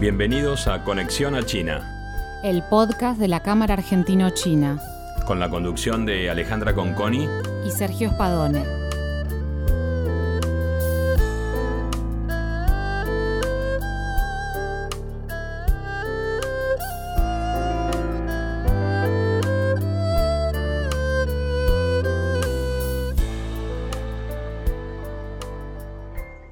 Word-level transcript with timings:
Bienvenidos 0.00 0.66
a 0.66 0.82
Conexión 0.82 1.34
a 1.34 1.44
China, 1.44 2.40
el 2.42 2.62
podcast 2.62 3.20
de 3.20 3.28
la 3.28 3.42
Cámara 3.42 3.74
Argentino-China, 3.74 4.80
con 5.26 5.38
la 5.38 5.50
conducción 5.50 6.06
de 6.06 6.30
Alejandra 6.30 6.74
Conconi 6.74 7.28
y 7.66 7.70
Sergio 7.70 8.08
Spadone. 8.08 8.64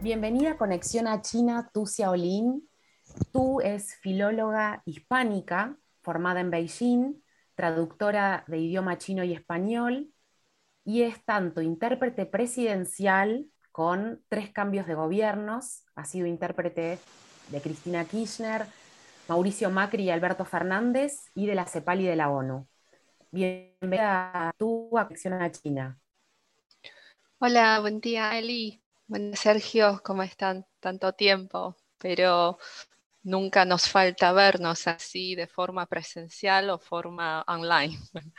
Bienvenida 0.03 0.51
a 0.51 0.57
Conexión 0.59 1.07
a 1.07 1.23
China, 1.23 1.71
Tu 1.73 1.87
Xiaolin. 1.87 2.68
Tu 3.33 3.61
es 3.61 3.97
filóloga 3.97 4.83
hispánica 4.85 5.77
formada 6.03 6.41
en 6.41 6.51
Beijing, 6.51 7.23
traductora 7.55 8.45
de 8.47 8.59
idioma 8.59 8.99
chino 8.99 9.25
y 9.25 9.33
español, 9.35 10.13
y 10.85 11.03
es 11.03 11.23
tanto 11.25 11.61
intérprete 11.61 12.25
presidencial 12.25 13.47
con 13.73 14.25
tres 14.29 14.51
cambios 14.51 14.87
de 14.87 14.95
gobiernos, 14.95 15.85
ha 15.95 16.05
sido 16.05 16.27
intérprete 16.27 16.99
de 17.49 17.61
Cristina 17.61 18.05
Kirchner, 18.05 18.67
Mauricio 19.29 19.71
Macri 19.71 20.05
y 20.05 20.11
Alberto 20.11 20.45
Fernández, 20.45 21.31
y 21.35 21.47
de 21.47 21.55
la 21.55 21.67
CEPAL 21.67 22.01
y 22.01 22.07
de 22.07 22.17
la 22.17 22.31
ONU. 22.31 22.67
Bienvenida 23.31 24.49
a 24.49 24.53
tu 24.57 24.89
Conexión 24.91 25.35
a 25.35 25.53
China. 25.53 25.99
Hola, 27.39 27.81
buen 27.81 28.01
día 28.01 28.39
Eli. 28.39 28.83
Bueno, 29.07 29.37
Sergio, 29.37 30.01
¿cómo 30.03 30.23
están? 30.23 30.67
Tanto 30.81 31.13
tiempo, 31.13 31.77
pero 31.99 32.59
nunca 33.29 33.65
nos 33.65 33.89
falta 33.89 34.33
vernos 34.33 34.87
así 34.87 35.35
de 35.35 35.47
forma 35.47 35.87
presencial 35.87 36.71
o 36.71 36.79
forma 36.79 37.45
online. 37.47 37.99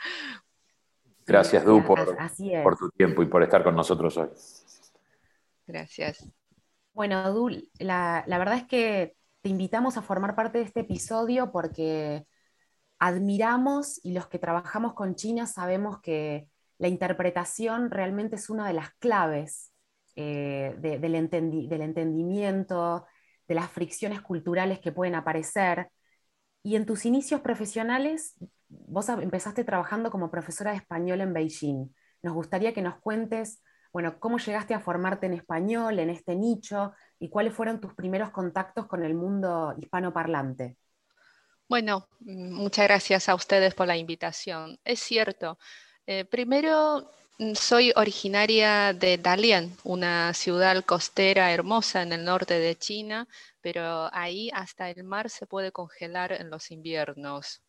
Gracias, 1.26 1.64
Du, 1.64 1.84
por, 1.84 2.16
por, 2.62 2.76
tu 2.76 2.90
tiempo 2.90 3.22
y 3.22 3.26
por 3.26 3.42
estar 3.42 3.62
con 3.62 3.76
nosotros 3.76 4.16
hoy. 4.16 4.28
Gracias. 5.66 6.26
Bueno, 6.92 7.32
Du, 7.32 7.50
la, 7.78 8.24
la 8.26 8.38
verdad 8.38 8.56
es 8.56 8.64
que 8.66 9.14
te 9.40 9.48
invitamos 9.48 9.96
a 9.96 10.02
formar 10.02 10.34
parte 10.34 10.58
de 10.58 10.64
este 10.64 10.80
episodio 10.80 11.52
porque 11.52 12.26
admiramos 12.98 14.04
y 14.04 14.12
los 14.12 14.26
que 14.26 14.38
trabajamos 14.38 14.94
con 14.94 15.14
China 15.14 15.46
sabemos 15.46 16.00
que 16.00 16.48
la 16.78 16.88
interpretación 16.88 17.90
realmente 17.90 18.36
es 18.36 18.50
una 18.50 18.66
de 18.66 18.72
las 18.74 18.90
claves 18.94 19.72
eh, 20.16 20.74
del, 20.78 21.00
del, 21.00 21.82
entendimiento, 21.82 23.06
de 23.50 23.56
las 23.56 23.68
fricciones 23.68 24.20
culturales 24.20 24.78
que 24.78 24.92
pueden 24.92 25.16
aparecer. 25.16 25.90
Y 26.62 26.76
en 26.76 26.86
tus 26.86 27.04
inicios 27.04 27.40
profesionales, 27.40 28.36
vos 28.68 29.08
empezaste 29.08 29.64
trabajando 29.64 30.12
como 30.12 30.30
profesora 30.30 30.70
de 30.70 30.76
español 30.76 31.20
en 31.20 31.32
Beijing. 31.32 31.92
Nos 32.22 32.32
gustaría 32.32 32.72
que 32.72 32.80
nos 32.80 33.00
cuentes, 33.00 33.60
bueno, 33.92 34.20
cómo 34.20 34.38
llegaste 34.38 34.72
a 34.72 34.78
formarte 34.78 35.26
en 35.26 35.32
español, 35.32 35.98
en 35.98 36.10
este 36.10 36.36
nicho, 36.36 36.92
y 37.18 37.28
cuáles 37.28 37.52
fueron 37.52 37.80
tus 37.80 37.92
primeros 37.94 38.30
contactos 38.30 38.86
con 38.86 39.02
el 39.02 39.16
mundo 39.16 39.74
hispanoparlante. 39.76 40.76
Bueno, 41.68 42.06
muchas 42.20 42.84
gracias 42.86 43.28
a 43.28 43.34
ustedes 43.34 43.74
por 43.74 43.88
la 43.88 43.96
invitación. 43.96 44.78
Es 44.84 45.00
cierto. 45.00 45.58
Eh, 46.06 46.24
primero, 46.24 47.00
Mm, 47.00 47.19
soy 47.54 47.92
originaria 47.96 48.92
de 48.92 49.16
Dalian, 49.16 49.74
una 49.84 50.34
ciudad 50.34 50.84
costera 50.84 51.52
hermosa 51.52 52.02
en 52.02 52.12
el 52.12 52.24
norte 52.24 52.58
de 52.58 52.76
China, 52.76 53.26
pero 53.62 54.10
ahí 54.12 54.50
hasta 54.52 54.90
el 54.90 55.04
mar 55.04 55.30
se 55.30 55.46
puede 55.46 55.72
congelar 55.72 56.32
en 56.32 56.50
los 56.50 56.70
inviernos. 56.70 57.62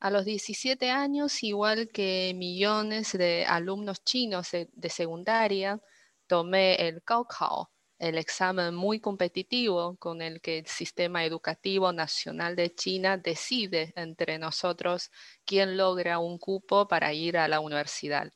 A 0.00 0.10
los 0.10 0.24
17 0.24 0.90
años, 0.90 1.42
igual 1.42 1.90
que 1.90 2.32
millones 2.34 3.12
de 3.12 3.44
alumnos 3.46 4.02
chinos 4.02 4.50
de 4.52 4.88
secundaria, 4.88 5.80
tomé 6.26 6.76
el 6.76 7.02
Gaokao, 7.06 7.70
el 7.98 8.16
examen 8.18 8.74
muy 8.74 8.98
competitivo 9.00 9.96
con 9.98 10.22
el 10.22 10.40
que 10.40 10.60
el 10.60 10.66
sistema 10.66 11.24
educativo 11.24 11.92
nacional 11.92 12.56
de 12.56 12.74
China 12.74 13.18
decide 13.18 13.92
entre 13.94 14.38
nosotros 14.38 15.10
quién 15.44 15.76
logra 15.76 16.18
un 16.18 16.38
cupo 16.38 16.88
para 16.88 17.12
ir 17.12 17.36
a 17.36 17.46
la 17.48 17.60
universidad. 17.60 18.32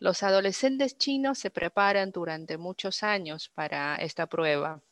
Los 0.00 0.22
adolescentes 0.22 0.96
chinos 0.96 1.38
se 1.38 1.50
preparan 1.50 2.10
durante 2.10 2.56
muchos 2.56 3.02
años 3.02 3.50
para 3.50 3.96
esta 3.96 4.26
prueba. 4.26 4.82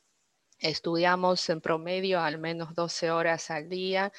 Estudiamos 0.58 1.48
en 1.48 1.62
promedio 1.62 2.20
al 2.20 2.36
menos 2.36 2.74
12 2.74 3.10
horas 3.10 3.50
al 3.50 3.70
día 3.70 4.12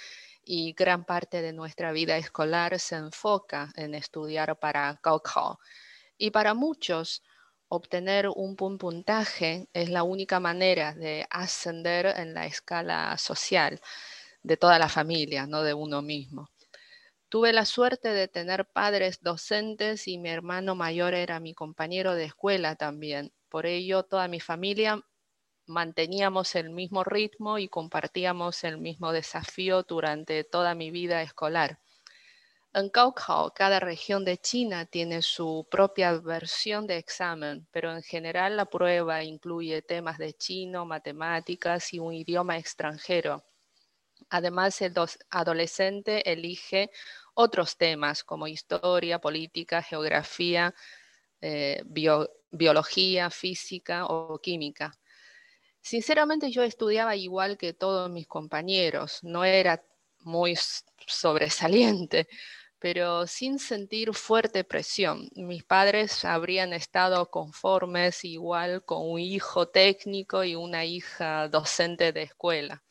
y 0.43 0.73
gran 0.73 1.05
parte 1.05 1.43
de 1.43 1.53
nuestra 1.53 1.91
vida 1.91 2.17
escolar 2.17 2.79
se 2.79 2.95
enfoca 2.95 3.71
en 3.75 3.93
estudiar 3.93 4.57
para 4.57 4.99
Gaokao. 5.03 5.59
Y 6.17 6.31
para 6.31 6.55
muchos, 6.55 7.21
obtener 7.67 8.27
un 8.27 8.55
puntaje 8.55 9.69
es 9.73 9.91
la 9.91 10.01
única 10.01 10.39
manera 10.39 10.95
de 10.95 11.27
ascender 11.29 12.07
en 12.17 12.33
la 12.33 12.47
escala 12.47 13.15
social 13.19 13.79
de 14.41 14.57
toda 14.57 14.79
la 14.79 14.89
familia, 14.89 15.45
no 15.45 15.61
de 15.61 15.75
uno 15.75 16.01
mismo. 16.01 16.49
Tuve 17.29 17.53
la 17.53 17.65
suerte 17.65 18.09
de 18.09 18.27
tener 18.27 18.67
padres 18.67 19.21
docentes 19.21 20.07
y 20.07 20.17
mi 20.19 20.29
hermano 20.29 20.75
mayor 20.75 21.13
era 21.15 21.39
mi 21.39 21.53
compañero 21.55 22.13
de 22.13 22.25
escuela 22.25 22.75
también. 22.75 23.31
Por 23.49 23.65
ello, 23.65 24.03
toda 24.03 24.27
mi 24.27 24.39
familia 24.39 25.01
manteníamos 25.67 26.55
el 26.55 26.69
mismo 26.71 27.03
ritmo 27.03 27.59
y 27.59 27.69
compartíamos 27.69 28.63
el 28.63 28.79
mismo 28.79 29.11
desafío 29.13 29.83
durante 29.83 30.43
toda 30.43 30.75
mi 30.75 30.91
vida 30.91 31.21
escolar. 31.23 31.79
En 32.73 32.89
Gaokao, 32.91 33.53
cada 33.53 33.79
región 33.79 34.25
de 34.25 34.37
China 34.39 34.85
tiene 34.87 35.21
su 35.21 35.67
propia 35.69 36.13
versión 36.13 36.87
de 36.87 36.97
examen, 36.97 37.67
pero 37.71 37.91
en 37.95 38.03
general 38.03 38.57
la 38.57 38.65
prueba 38.65 39.23
incluye 39.23 39.81
temas 39.83 40.17
de 40.17 40.33
chino, 40.33 40.85
matemáticas 40.85 41.93
y 41.93 41.99
un 41.99 42.13
idioma 42.13 42.57
extranjero. 42.57 43.43
Además, 44.29 44.81
el 44.81 44.93
adolescente 45.29 46.31
elige 46.31 46.91
otros 47.33 47.77
temas 47.77 48.23
como 48.23 48.47
historia, 48.47 49.19
política, 49.19 49.81
geografía, 49.81 50.73
eh, 51.41 51.83
biología, 52.51 53.29
física 53.29 54.05
o 54.05 54.39
química. 54.39 54.93
Sinceramente 55.81 56.51
yo 56.51 56.63
estudiaba 56.63 57.15
igual 57.15 57.57
que 57.57 57.73
todos 57.73 58.09
mis 58.09 58.27
compañeros, 58.27 59.19
no 59.23 59.43
era 59.45 59.83
muy 60.19 60.57
sobresaliente, 61.07 62.27
pero 62.79 63.27
sin 63.27 63.59
sentir 63.59 64.13
fuerte 64.13 64.63
presión. 64.63 65.29
Mis 65.35 65.63
padres 65.63 66.25
habrían 66.25 66.73
estado 66.73 67.29
conformes 67.29 68.23
igual 68.25 68.83
con 68.85 69.09
un 69.09 69.19
hijo 69.19 69.67
técnico 69.69 70.43
y 70.43 70.55
una 70.55 70.85
hija 70.85 71.47
docente 71.49 72.11
de 72.13 72.23
escuela. 72.23 72.83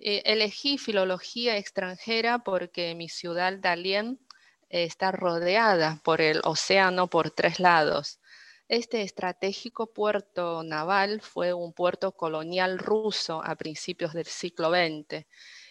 Eh, 0.00 0.22
elegí 0.26 0.78
filología 0.78 1.56
extranjera 1.56 2.38
porque 2.38 2.94
mi 2.94 3.08
ciudad 3.08 3.54
Dalian 3.58 4.20
está 4.68 5.10
rodeada 5.10 6.00
por 6.04 6.20
el 6.20 6.40
océano 6.44 7.08
por 7.08 7.30
tres 7.30 7.58
lados. 7.58 8.20
Este 8.68 9.02
estratégico 9.02 9.92
puerto 9.92 10.62
naval 10.62 11.20
fue 11.20 11.52
un 11.52 11.72
puerto 11.72 12.12
colonial 12.12 12.78
ruso 12.78 13.42
a 13.42 13.56
principios 13.56 14.12
del 14.12 14.26
siglo 14.26 14.70
XX 14.70 15.26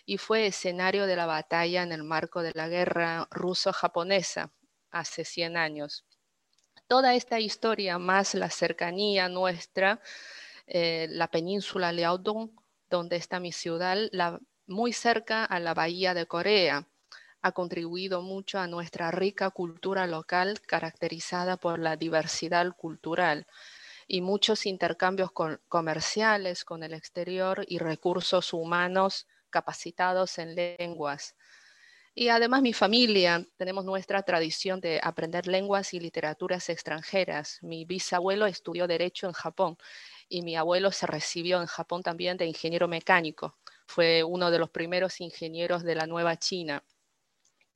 y 0.05 0.17
fue 0.17 0.47
escenario 0.47 1.05
de 1.05 1.15
la 1.15 1.25
batalla 1.25 1.83
en 1.83 1.91
el 1.91 2.03
marco 2.03 2.41
de 2.41 2.51
la 2.53 2.67
guerra 2.67 3.27
ruso-japonesa 3.31 4.51
hace 4.91 5.23
100 5.23 5.57
años. 5.57 6.05
Toda 6.87 7.15
esta 7.15 7.39
historia, 7.39 7.97
más 7.99 8.33
la 8.33 8.49
cercanía 8.49 9.29
nuestra, 9.29 10.01
eh, 10.65 11.07
la 11.09 11.29
península 11.29 11.91
Liaodong, 11.91 12.51
donde 12.89 13.15
está 13.17 13.39
mi 13.39 13.51
ciudad, 13.51 13.97
muy 14.67 14.93
cerca 14.93 15.45
a 15.45 15.59
la 15.59 15.73
bahía 15.73 16.13
de 16.13 16.25
Corea. 16.27 16.87
Ha 17.41 17.51
contribuido 17.53 18.21
mucho 18.21 18.59
a 18.59 18.67
nuestra 18.67 19.11
rica 19.11 19.49
cultura 19.51 20.07
local 20.07 20.59
caracterizada 20.61 21.57
por 21.57 21.79
la 21.79 21.95
diversidad 21.95 22.75
cultural 22.75 23.47
y 24.07 24.21
muchos 24.21 24.65
intercambios 24.65 25.31
comerciales 25.69 26.65
con 26.65 26.83
el 26.83 26.93
exterior 26.93 27.65
y 27.67 27.79
recursos 27.79 28.53
humanos 28.53 29.27
capacitados 29.49 30.37
en 30.39 30.55
lenguas. 30.55 31.35
Y 32.19 32.29
además 32.29 32.63
mi 32.63 32.73
familia, 32.73 33.45
tenemos 33.57 33.85
nuestra 33.85 34.23
tradición 34.23 34.81
de 34.81 34.99
aprender 35.03 35.45
lenguas 35.45 35.93
y 35.93 35.99
literaturas 35.99 36.67
extranjeras. 36.67 37.59
Mi 37.61 37.85
bisabuelo 37.85 38.47
estudió 38.47 38.87
derecho 38.87 39.27
en 39.27 39.33
Japón 39.33 39.77
y 40.27 40.41
mi 40.41 40.55
abuelo 40.55 40.91
se 40.91 41.05
recibió 41.05 41.61
en 41.61 41.67
Japón 41.67 42.01
también 42.01 42.35
de 42.37 42.47
ingeniero 42.47 42.87
mecánico. 42.87 43.59
Fue 43.85 44.23
uno 44.23 44.49
de 44.49 44.57
los 44.57 44.71
primeros 44.71 45.21
ingenieros 45.21 45.83
de 45.83 45.93
la 45.93 46.07
Nueva 46.07 46.37
China 46.37 46.83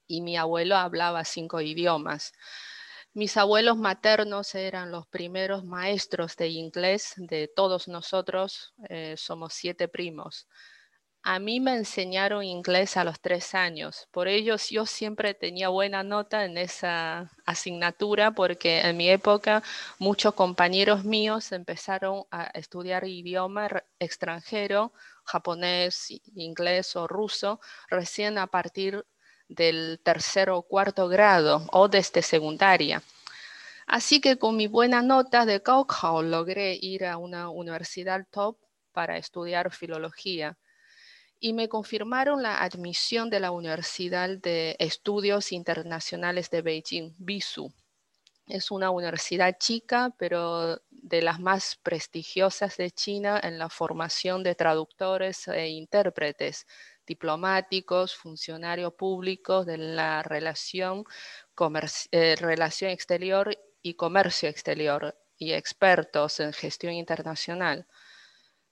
y 0.07 0.21
mi 0.21 0.38
abuelo 0.38 0.75
hablaba 0.75 1.23
cinco 1.25 1.61
idiomas. 1.61 2.33
Mis 3.13 3.38
abuelos 3.38 3.77
maternos 3.77 4.55
eran 4.55 4.91
los 4.91 5.07
primeros 5.07 5.65
maestros 5.65 6.35
de 6.38 6.47
inglés 6.49 7.13
de 7.17 7.47
todos 7.47 7.88
nosotros, 7.88 8.73
eh, 8.89 9.15
somos 9.17 9.53
siete 9.53 9.88
primos. 9.88 10.47
A 11.23 11.38
mí 11.38 11.59
me 11.59 11.75
enseñaron 11.75 12.44
inglés 12.44 12.97
a 12.97 13.03
los 13.03 13.19
tres 13.21 13.53
años, 13.53 14.07
por 14.09 14.27
ello 14.27 14.56
yo 14.57 14.88
siempre 14.88 15.35
tenía 15.35 15.69
buena 15.69 16.01
nota 16.01 16.45
en 16.45 16.57
esa 16.57 17.31
asignatura 17.45 18.31
porque 18.31 18.79
en 18.81 18.97
mi 18.97 19.07
época 19.07 19.62
muchos 20.00 20.33
compañeros 20.33 21.03
míos 21.03 21.51
empezaron 21.51 22.23
a 22.31 22.45
estudiar 22.56 23.07
idioma 23.07 23.69
extranjero, 24.00 24.94
japonés, 25.23 26.07
inglés 26.33 26.95
o 26.95 27.07
ruso, 27.07 27.59
recién 27.88 28.39
a 28.39 28.47
partir 28.47 29.06
del 29.47 30.00
tercer 30.03 30.50
o 30.50 30.63
cuarto 30.63 31.07
grado 31.07 31.67
o 31.71 31.88
desde 31.88 32.24
secundaria. 32.24 33.03
Así 33.85 34.21
que 34.21 34.39
con 34.39 34.57
mi 34.57 34.65
buena 34.65 35.03
nota 35.03 35.45
de 35.45 35.59
Gaokao 35.59 36.24
logré 36.24 36.79
ir 36.81 37.06
a 37.06 37.17
una 37.17 37.50
universidad 37.50 38.25
top 38.31 38.57
para 38.91 39.17
estudiar 39.17 39.71
filología 39.71 40.57
y 41.43 41.53
me 41.53 41.67
confirmaron 41.67 42.43
la 42.43 42.61
admisión 42.61 43.31
de 43.31 43.39
la 43.39 43.49
Universidad 43.49 44.29
de 44.29 44.75
Estudios 44.77 45.51
Internacionales 45.51 46.51
de 46.51 46.61
Beijing, 46.61 47.15
BISU. 47.17 47.73
Es 48.45 48.69
una 48.69 48.91
universidad 48.91 49.57
chica, 49.57 50.13
pero 50.19 50.79
de 50.91 51.21
las 51.23 51.39
más 51.39 51.77
prestigiosas 51.81 52.77
de 52.77 52.91
China 52.91 53.39
en 53.41 53.57
la 53.57 53.69
formación 53.69 54.43
de 54.43 54.53
traductores 54.53 55.47
e 55.47 55.69
intérpretes, 55.69 56.67
diplomáticos, 57.07 58.15
funcionarios 58.15 58.93
públicos 58.93 59.65
de 59.65 59.79
la 59.79 60.21
relación, 60.21 61.05
eh, 62.11 62.35
relación 62.39 62.91
exterior 62.91 63.57
y 63.81 63.95
comercio 63.95 64.47
exterior 64.47 65.17
y 65.38 65.53
expertos 65.53 66.39
en 66.39 66.53
gestión 66.53 66.93
internacional 66.93 67.88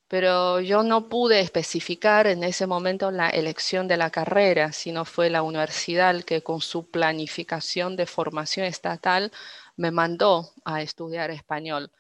pero 0.09 0.59
yo 0.59 0.81
no 0.81 1.07
pude 1.07 1.39
especificar 1.39 2.25
en 2.25 2.44
ese 2.44 2.65
momento 2.65 3.11
la 3.11 3.29
elección 3.29 3.88
de 3.88 3.95
la 3.95 4.09
carrera, 4.09 4.71
sino 4.71 5.06
fue 5.06 5.29
la 5.29 5.44
universidad 5.44 6.23
que 6.23 6.41
con 6.41 6.61
su 6.61 6.89
planificación 6.89 7.95
de 7.95 8.07
formación 8.07 8.65
estatal 8.65 9.31
me 9.77 9.91
mandó 9.91 10.51
a 10.65 10.81
estudiar 10.81 11.29
español. 11.29 11.91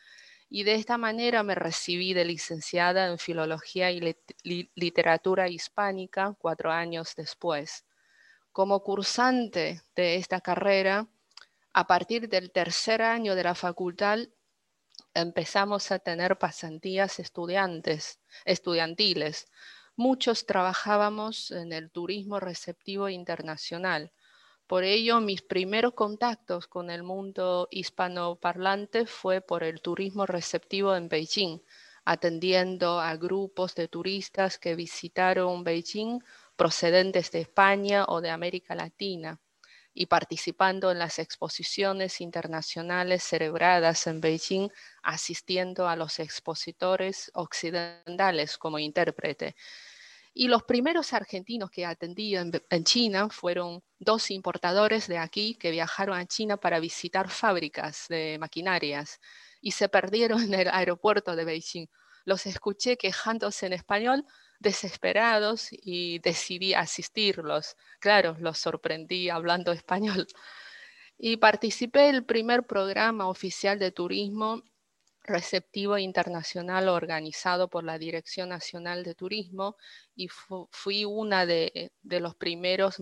Y 0.49 0.63
de 0.63 0.73
esta 0.73 0.97
manera 0.97 1.43
me 1.43 1.53
recibí 1.53 2.15
de 2.15 2.25
licenciada 2.25 3.07
en 3.09 3.19
Filología 3.19 3.91
y 3.91 4.15
Literatura 4.73 5.47
Hispánica 5.47 6.35
cuatro 6.39 6.71
años 6.71 7.13
después. 7.15 7.85
Como 8.51 8.81
cursante 8.81 9.83
de 9.95 10.15
esta 10.15 10.41
carrera, 10.41 11.07
a 11.73 11.85
partir 11.85 12.27
del 12.27 12.51
tercer 12.51 13.03
año 13.03 13.35
de 13.35 13.43
la 13.43 13.53
facultad, 13.53 14.17
empezamos 15.13 15.91
a 15.91 15.99
tener 15.99 16.37
pasantías 16.37 17.19
estudiantes, 17.19 18.19
estudiantiles. 18.45 19.47
Muchos 19.95 20.45
trabajábamos 20.45 21.51
en 21.51 21.73
el 21.73 21.91
turismo 21.91 22.39
receptivo 22.39 23.09
internacional. 23.09 24.11
Por 24.67 24.83
ello, 24.83 25.19
mis 25.19 25.41
primeros 25.41 25.93
contactos 25.93 26.67
con 26.67 26.89
el 26.91 27.03
mundo 27.03 27.67
hispanoparlante 27.71 29.05
fue 29.05 29.41
por 29.41 29.63
el 29.63 29.81
turismo 29.81 30.25
receptivo 30.25 30.95
en 30.95 31.09
Beijing, 31.09 31.59
atendiendo 32.05 32.99
a 32.99 33.15
grupos 33.15 33.75
de 33.75 33.87
turistas 33.87 34.57
que 34.57 34.75
visitaron 34.75 35.63
Beijing 35.63 36.19
procedentes 36.55 37.31
de 37.31 37.41
España 37.41 38.05
o 38.07 38.21
de 38.21 38.29
América 38.29 38.75
Latina 38.75 39.39
y 39.99 40.05
participando 40.05 40.91
en 40.91 40.97
las 40.97 41.19
exposiciones 41.19 42.21
internacionales 42.21 43.21
celebradas 43.21 44.07
en 44.07 44.21
Beijing, 44.21 44.69
asistiendo 45.03 45.89
a 45.89 45.97
los 45.97 46.19
expositores 46.19 47.29
occidentales 47.33 48.57
como 48.57 48.79
intérprete. 48.79 49.57
Y 50.33 50.47
los 50.47 50.63
primeros 50.63 51.11
argentinos 51.11 51.69
que 51.69 51.85
atendí 51.85 52.37
en, 52.37 52.53
China 52.85 53.27
fueron 53.27 53.83
dos 53.99 54.31
importadores 54.31 55.05
de 55.09 55.17
aquí 55.17 55.55
que 55.55 55.69
viajaron 55.69 56.17
a 56.17 56.25
China 56.25 56.55
para 56.55 56.79
visitar 56.79 57.29
fábricas 57.29 58.05
de 58.07 58.37
maquinarias 58.39 59.19
y 59.59 59.71
se 59.71 59.89
perdieron 59.89 60.43
en 60.43 60.53
el 60.53 60.69
aeropuerto 60.69 61.35
de 61.35 61.43
Beijing. 61.43 61.87
Los 62.23 62.45
escuché 62.45 62.95
quejándose 62.95 63.65
en 63.65 63.73
español 63.73 64.25
desesperados 64.59 65.69
y 65.71 66.19
decidí 66.19 66.73
asistirlos. 66.73 67.75
Claro, 67.99 68.35
los 68.39 68.59
sorprendí 68.59 69.29
hablando 69.29 69.71
español. 69.73 70.27
Y 71.17 71.37
participé 71.37 72.09
en 72.09 72.15
el 72.15 72.25
primer 72.25 72.65
programa 72.65 73.27
oficial 73.27 73.79
de 73.79 73.91
turismo 73.91 74.63
receptivo 75.23 75.97
internacional 75.97 76.89
organizado 76.89 77.69
por 77.69 77.83
la 77.83 77.97
Dirección 77.97 78.49
Nacional 78.49 79.03
de 79.03 79.15
Turismo 79.15 79.77
y 80.15 80.27
fui 80.71 81.05
una 81.05 81.45
de, 81.45 81.91
los 82.03 82.35
primeros 82.35 82.97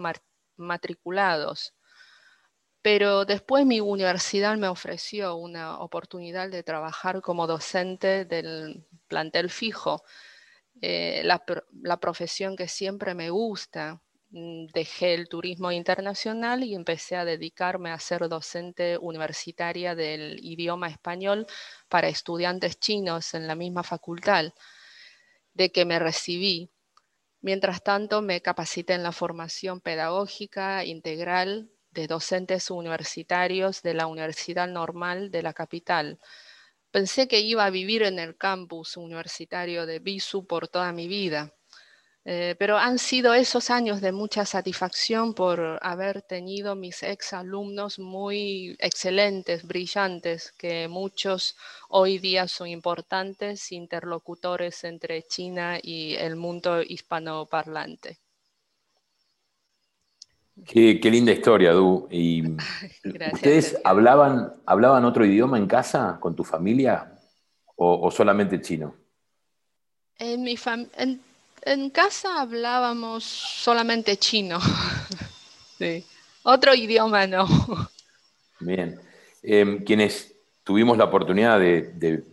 matriculados. 0.57 1.73
Pero 2.81 3.25
después 3.25 3.65
mi 3.65 3.79
universidad 3.81 4.57
me 4.57 4.67
ofreció 4.67 5.35
una 5.35 5.79
oportunidad 5.79 6.49
de 6.49 6.63
trabajar 6.63 7.21
como 7.21 7.47
docente 7.47 8.25
del 8.25 8.85
plantel 9.07 9.49
fijo 9.49 10.03
eh, 10.81 11.21
la, 11.23 11.99
profesión 11.99 12.55
que 12.55 12.67
siempre 12.67 13.13
me 13.13 13.29
gusta. 13.29 14.01
Mm, 14.29 14.67
dejé 14.73 15.13
el 15.13 15.29
turismo 15.29 15.71
internacional 15.71 16.63
y 16.63 16.75
empecé 16.75 17.15
a 17.15 17.25
dedicarme 17.25 17.91
a 17.91 17.99
ser 17.99 18.27
docente 18.27 18.97
universitaria 18.97 19.95
del 19.95 20.37
idioma 20.43 20.89
español 20.89 21.47
para 21.87 22.09
estudiantes 22.09 22.77
chinos 22.79 23.33
en 23.33 23.47
la 23.47 23.55
misma 23.55 23.83
facultad 23.83 24.53
de 25.53 25.71
que 25.71 25.85
me 25.85 25.99
recibí. 25.99 26.69
Mientras 27.41 27.83
tanto, 27.83 28.21
me 28.21 28.41
capacité 28.41 28.93
en 28.93 29.03
la 29.03 29.11
formación 29.13 29.79
pedagógica 29.79 30.83
integral 30.83 31.69
de 31.91 32.07
docentes 32.07 32.69
universitarios 32.69 33.81
de 33.81 33.93
la 33.93 34.07
Universidad 34.07 34.67
Normal 34.67 35.31
de 35.31 35.41
la 35.43 35.53
capital 35.53 36.19
Pensé 36.97 37.27
que 37.27 37.41
iba 37.41 37.63
a 37.63 37.69
vivir 37.69 38.01
en 38.01 38.17
el 38.17 38.35
campus 38.35 38.97
universitario 38.97 39.85
de 39.85 39.99
BISU 39.99 40.47
por 40.47 40.67
toda 40.67 40.91
mi 40.91 41.07
vida, 41.07 41.53
eh, 42.25 42.55
pero 42.57 42.79
han 42.79 42.97
sido 42.97 43.35
esos 43.35 43.69
años 43.69 44.01
de 44.01 44.11
mucha 44.11 44.45
satisfacción 44.45 45.35
por 45.35 45.77
haber 45.83 46.23
tenido 46.23 46.75
mis 46.75 47.03
ex 47.03 47.33
alumnos 47.33 47.99
muy 47.99 48.75
excelentes, 48.79 49.63
brillantes, 49.67 50.51
que 50.57 50.87
muchos 50.87 51.55
hoy 51.89 52.17
día 52.17 52.47
son 52.47 52.67
importantes 52.67 53.71
interlocutores 53.71 54.83
entre 54.83 55.21
China 55.21 55.77
y 55.79 56.15
el 56.15 56.35
mundo 56.35 56.81
hispanoparlante. 56.81 58.17
Qué, 60.65 60.99
linda 61.03 61.31
historia, 61.31 61.71
Du. 61.71 62.07
Y 62.11 62.43
¿Ustedes 63.33 63.77
hablaban, 63.83 64.53
hablaban 64.65 65.05
otro 65.05 65.25
idioma 65.25 65.57
en 65.57 65.67
casa 65.67 66.17
con 66.19 66.35
tu 66.35 66.43
familia 66.43 67.13
o, 67.75 68.09
solamente 68.09 68.59
chino? 68.61 68.95
En, 70.17 70.43
mi 70.43 70.57
en, 71.63 71.89
casa 71.91 72.41
hablábamos 72.41 73.23
solamente 73.23 74.17
chino. 74.17 74.59
sí. 75.77 76.03
Otro 76.43 76.73
idioma 76.73 77.27
no. 77.27 77.47
Bien. 78.59 78.99
Em, 79.43 79.83
quienes 79.83 80.33
tuvimos 80.63 80.97
la 80.97 81.05
oportunidad 81.05 81.59
de, 81.59 82.23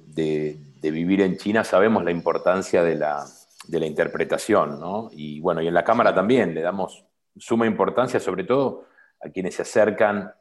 vivir 0.82 1.20
en 1.20 1.36
China 1.36 1.64
sabemos 1.64 2.04
la 2.04 2.10
importancia 2.10 2.82
de 2.82 2.94
la, 2.94 3.24
de 3.66 3.80
la 3.80 3.86
interpretación, 3.86 4.80
¿no? 4.80 5.10
Y 5.12 5.40
bueno, 5.40 5.62
y 5.62 5.68
en 5.68 5.74
la 5.74 5.84
cámara 5.84 6.14
también 6.14 6.54
le 6.54 6.62
damos 6.62 7.04
suma 7.36 7.66
importancia, 7.66 8.20
sobre 8.20 8.44
todo 8.44 8.86
a 9.20 9.28
quienes 9.28 9.54
se 9.54 9.62
acercan 9.62 10.32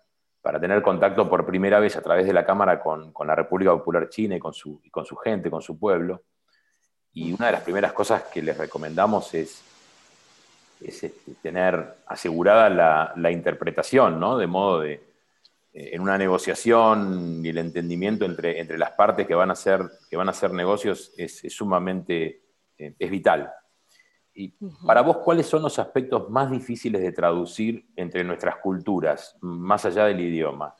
para 0.41 0.59
tener 0.59 0.81
contacto 0.81 1.29
por 1.29 1.45
primera 1.45 1.79
vez 1.79 1.95
a 1.95 2.01
través 2.01 2.25
de 2.25 2.33
la 2.33 2.45
Cámara 2.45 2.79
con, 2.79 3.13
la 3.25 3.33
República 3.33 3.71
Popular 3.71 4.09
China 4.09 4.35
y 4.35 4.39
con, 4.39 4.53
su, 4.53 4.81
con 4.91 5.05
su 5.05 5.15
gente, 5.15 5.49
con 5.49 5.61
su 5.61 5.79
pueblo. 5.79 6.23
Y 7.13 7.31
una 7.31 7.45
de 7.45 7.53
las 7.53 7.61
primeras 7.61 7.93
cosas 7.93 8.23
que 8.23 8.41
les 8.41 8.57
recomendamos 8.57 9.33
es, 9.33 9.63
es 10.81 11.03
este, 11.03 11.33
tener 11.41 11.95
asegurada 12.07 13.13
la, 13.15 13.31
interpretación, 13.31 14.19
¿no? 14.19 14.37
De 14.37 14.47
modo 14.47 14.81
de, 14.81 14.93
eh, 15.73 15.91
en 15.93 16.01
una 16.01 16.17
negociación 16.17 17.41
y 17.43 17.49
el 17.49 17.59
entendimiento 17.59 18.25
entre, 18.25 18.59
entre 18.59 18.77
las 18.77 18.91
partes 18.91 19.25
que 19.25 19.35
van 19.35 19.49
a 19.49 19.53
hacer, 19.53 19.81
que 20.09 20.17
van 20.17 20.27
a 20.27 20.31
hacer 20.31 20.51
negocios 20.51 21.13
es, 21.17 21.41
sumamente, 21.53 22.41
eh, 22.77 22.95
es 22.99 23.09
vital. 23.09 23.53
Y 24.33 24.53
para 24.85 25.01
vos, 25.01 25.17
¿cuáles 25.17 25.47
son 25.47 25.61
los 25.61 25.77
aspectos 25.79 26.29
más 26.29 26.49
difíciles 26.51 27.01
de 27.01 27.11
traducir 27.11 27.87
entre 27.95 28.23
nuestras 28.23 28.57
culturas, 28.57 29.37
más 29.41 29.85
allá 29.85 30.05
del 30.05 30.21
idioma? 30.21 30.75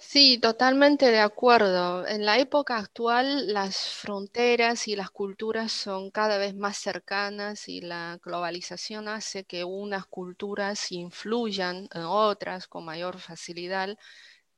Sí, 0.00 0.38
totalmente 0.38 1.06
de 1.10 1.18
acuerdo. 1.18 2.06
En 2.06 2.24
la 2.24 2.38
época 2.38 2.76
actual 2.78 3.52
las 3.52 3.76
fronteras 3.78 4.86
y 4.88 4.94
las 4.96 5.10
culturas 5.10 5.72
son 5.72 6.10
cada 6.10 6.38
vez 6.38 6.54
más 6.54 6.76
cercanas 6.78 7.68
y 7.68 7.80
la 7.80 8.18
globalización 8.22 9.08
hace 9.08 9.44
que 9.44 9.64
unas 9.64 10.06
culturas 10.06 10.92
influyan 10.92 11.88
en 11.92 12.02
otras 12.02 12.68
con 12.68 12.84
mayor 12.84 13.18
facilidad 13.18 13.96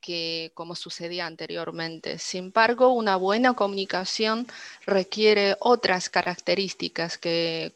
que 0.01 0.51
como 0.55 0.75
sucedía 0.75 1.25
anteriormente. 1.25 2.17
Sin 2.17 2.45
embargo, 2.45 2.89
una 2.89 3.15
buena 3.15 3.53
comunicación 3.53 4.47
requiere 4.85 5.55
otras 5.59 6.09
características 6.09 7.17
que 7.17 7.73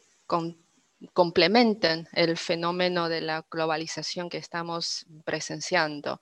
complementen 1.12 2.08
el 2.12 2.36
fenómeno 2.36 3.08
de 3.08 3.20
la 3.20 3.44
globalización 3.50 4.28
que 4.28 4.38
estamos 4.38 5.06
presenciando. 5.24 6.20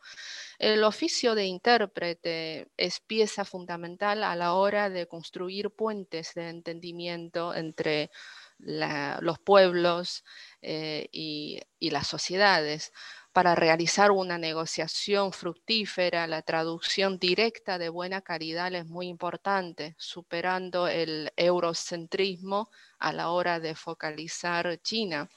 El 0.59 0.85
oficio 0.85 1.35
de 1.35 1.47
intérprete 1.47 2.69
es 2.77 3.01
pieza 3.01 3.45
fundamental 3.45 4.25
a 4.25 4.37
la 4.37 4.55
hora 4.55 4.91
de 4.91 5.07
construir 5.07 5.71
puentes 5.71 6.35
de 6.35 6.49
entendimiento 6.49 7.55
entre 7.55 8.11
los 8.59 9.39
pueblos 9.39 10.25
eh, 10.63 11.09
y, 11.13 11.61
las 11.81 12.07
sociedades 12.07 12.93
para 13.35 13.57
realizar 13.57 14.13
una 14.13 14.39
negociación 14.39 15.33
fructífera, 15.33 16.29
la 16.29 16.43
traducción 16.43 17.19
directa 17.19 17.79
de 17.79 17.89
buena 17.89 18.21
calidad 18.21 18.73
es 18.73 18.87
muy 18.87 19.09
importante, 19.09 19.97
superando 19.99 20.87
el 20.87 21.33
eurocentrismo 21.35 22.71
a 23.01 23.13
la 23.13 23.31
hora 23.31 23.59
de 23.59 23.75
focalizar 23.75 24.81
China. 24.83 25.29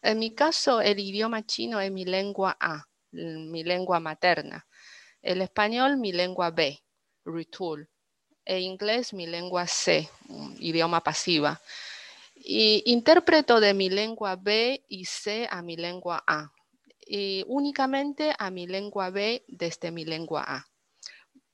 En 0.00 0.20
mi 0.20 0.32
caso, 0.32 0.80
el 0.80 1.00
idioma 1.00 1.44
chino 1.44 1.80
es 1.80 1.90
mi 1.90 2.04
lengua 2.04 2.56
A, 2.60 2.84
mi 3.10 3.64
lengua 3.64 3.98
materna. 3.98 4.64
El 5.20 5.42
español, 5.42 5.96
mi 5.96 6.12
lengua 6.12 6.52
B, 6.52 6.80
Ritul. 7.24 7.88
E 8.44 8.60
inglés, 8.60 9.12
mi 9.12 9.26
lengua 9.26 9.66
C, 9.66 10.08
idioma 10.60 11.02
pasiva. 11.02 11.60
Y 12.36 12.84
interpreto 12.86 13.58
de 13.58 13.74
mi 13.74 13.90
lengua 13.90 14.36
B 14.36 14.84
y 14.86 15.04
C 15.06 15.48
a 15.50 15.62
mi 15.62 15.76
lengua 15.76 16.22
A, 16.28 16.52
y 17.06 17.44
únicamente 17.46 18.32
a 18.38 18.50
mi 18.50 18.66
lengua 18.66 19.10
B 19.10 19.44
desde 19.48 19.90
mi 19.90 20.04
lengua 20.04 20.44
A. 20.46 20.66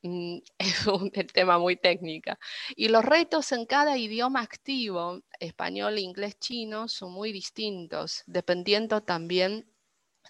Mm, 0.03 0.39
es 0.59 0.87
un 0.87 1.11
tema 1.11 1.59
muy 1.59 1.77
técnico. 1.77 2.33
Y 2.77 2.89
los 2.89 3.05
retos 3.05 3.53
en 3.53 3.67
cada 3.67 3.97
idioma 3.99 4.41
activo, 4.41 5.21
español, 5.39 5.99
inglés, 5.99 6.39
chino, 6.39 6.89
son 6.89 7.13
muy 7.13 7.33
distintos, 7.33 8.23
dependiendo 8.27 9.03
también 9.03 9.67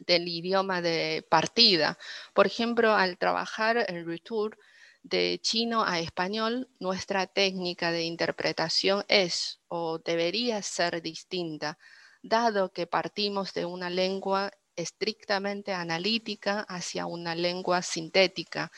del 0.00 0.28
idioma 0.28 0.82
de 0.82 1.26
partida. 1.28 1.98
Por 2.34 2.46
ejemplo, 2.46 2.94
al 2.94 3.18
trabajar 3.18 3.84
el 3.88 4.06
return 4.06 4.56
de 5.02 5.38
chino 5.42 5.84
a 5.84 6.00
español, 6.00 6.68
nuestra 6.78 7.26
técnica 7.26 7.90
de 7.92 8.04
interpretación 8.04 9.04
es 9.08 9.60
o 9.68 9.98
debería 9.98 10.62
ser 10.62 11.02
distinta, 11.02 11.78
dado 12.22 12.72
que 12.72 12.86
partimos 12.86 13.54
de 13.54 13.64
una 13.64 13.88
lengua 13.90 14.50
estrictamente 14.76 15.72
analítica 15.72 16.60
hacia 16.68 17.06
una 17.06 17.34
lengua 17.34 17.82
sintética, 17.82 18.70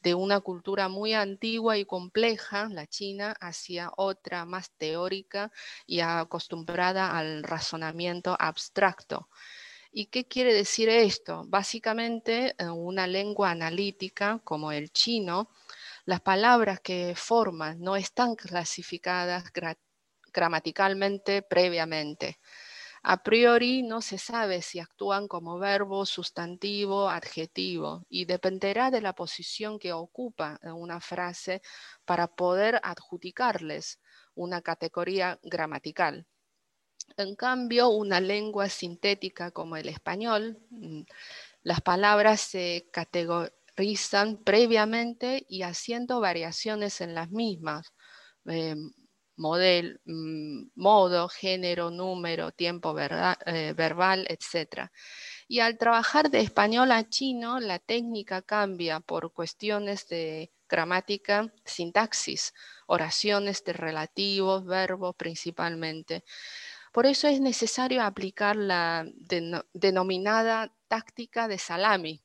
de 0.00 0.14
una 0.14 0.40
cultura 0.40 0.88
muy 0.88 1.14
antigua 1.14 1.76
y 1.78 1.84
compleja, 1.84 2.68
la 2.70 2.86
China, 2.86 3.34
hacia 3.40 3.90
otra 3.96 4.44
más 4.44 4.70
teórica 4.76 5.50
y 5.86 6.00
acostumbrada 6.00 7.16
al 7.18 7.42
razonamiento 7.42 8.36
abstracto. 8.38 9.28
¿Y 9.90 10.06
qué 10.06 10.26
quiere 10.28 10.54
decir 10.54 10.88
esto? 10.88 11.44
Básicamente, 11.48 12.54
en 12.58 12.70
una 12.70 13.06
lengua 13.06 13.50
analítica 13.50 14.40
como 14.44 14.72
el 14.72 14.90
chino, 14.92 15.50
las 16.04 16.20
palabras 16.20 16.80
que 16.80 17.14
forman 17.16 17.80
no 17.80 17.96
están 17.96 18.34
clasificadas 18.36 19.44
gramaticalmente 20.32 21.42
previamente. 21.42 22.38
A 23.02 23.22
priori 23.22 23.82
no 23.82 24.00
se 24.02 24.18
sabe 24.18 24.62
si 24.62 24.80
actúan 24.80 25.28
como 25.28 25.58
verbo, 25.58 26.04
sustantivo, 26.06 27.08
adjetivo 27.08 28.04
y 28.08 28.24
dependerá 28.24 28.90
de 28.90 29.00
la 29.00 29.14
posición 29.14 29.78
que 29.78 29.92
ocupa 29.92 30.58
una 30.64 31.00
frase 31.00 31.62
para 32.04 32.26
poder 32.28 32.80
adjudicarles 32.82 34.00
una 34.34 34.62
categoría 34.62 35.38
gramatical. 35.42 36.26
En 37.16 37.36
cambio, 37.36 37.88
una 37.88 38.20
lengua 38.20 38.68
sintética 38.68 39.50
como 39.50 39.76
el 39.76 39.88
español, 39.88 40.58
mm, 40.70 41.02
las 41.62 41.80
palabras 41.80 42.40
se 42.40 42.88
categorizan 42.92 44.42
previamente 44.44 45.44
y 45.48 45.62
haciendo 45.62 46.20
variaciones 46.20 47.00
en 47.00 47.14
las 47.14 47.30
mismas. 47.30 47.92
Em, 48.46 48.92
model, 49.38 50.00
mm, 50.04 50.70
modo, 50.74 51.28
género, 51.28 51.90
número, 51.90 52.52
tiempo 52.52 52.94
eh, 52.98 53.72
verbal, 53.74 54.26
etc. 54.28 54.90
Y 55.48 55.60
al 55.60 55.78
trabajar 55.78 56.30
de 56.30 56.40
español 56.40 56.92
a 56.92 57.08
chino, 57.08 57.60
la 57.60 57.78
técnica 57.78 58.42
cambia 58.42 59.00
por 59.00 59.32
cuestiones 59.32 60.08
de 60.08 60.52
gramática, 60.68 61.52
sintaxis, 61.64 62.52
oraciones 62.86 63.64
de 63.64 63.72
relativos, 63.72 64.66
verbos 64.66 65.14
principalmente. 65.16 66.24
Por 66.92 67.06
eso 67.06 67.28
es 67.28 67.40
necesario 67.40 68.02
aplicar 68.02 68.56
la 68.56 69.06
denominada 69.72 70.74
táctica 70.88 71.48
de 71.48 71.58
salami, 71.58 72.22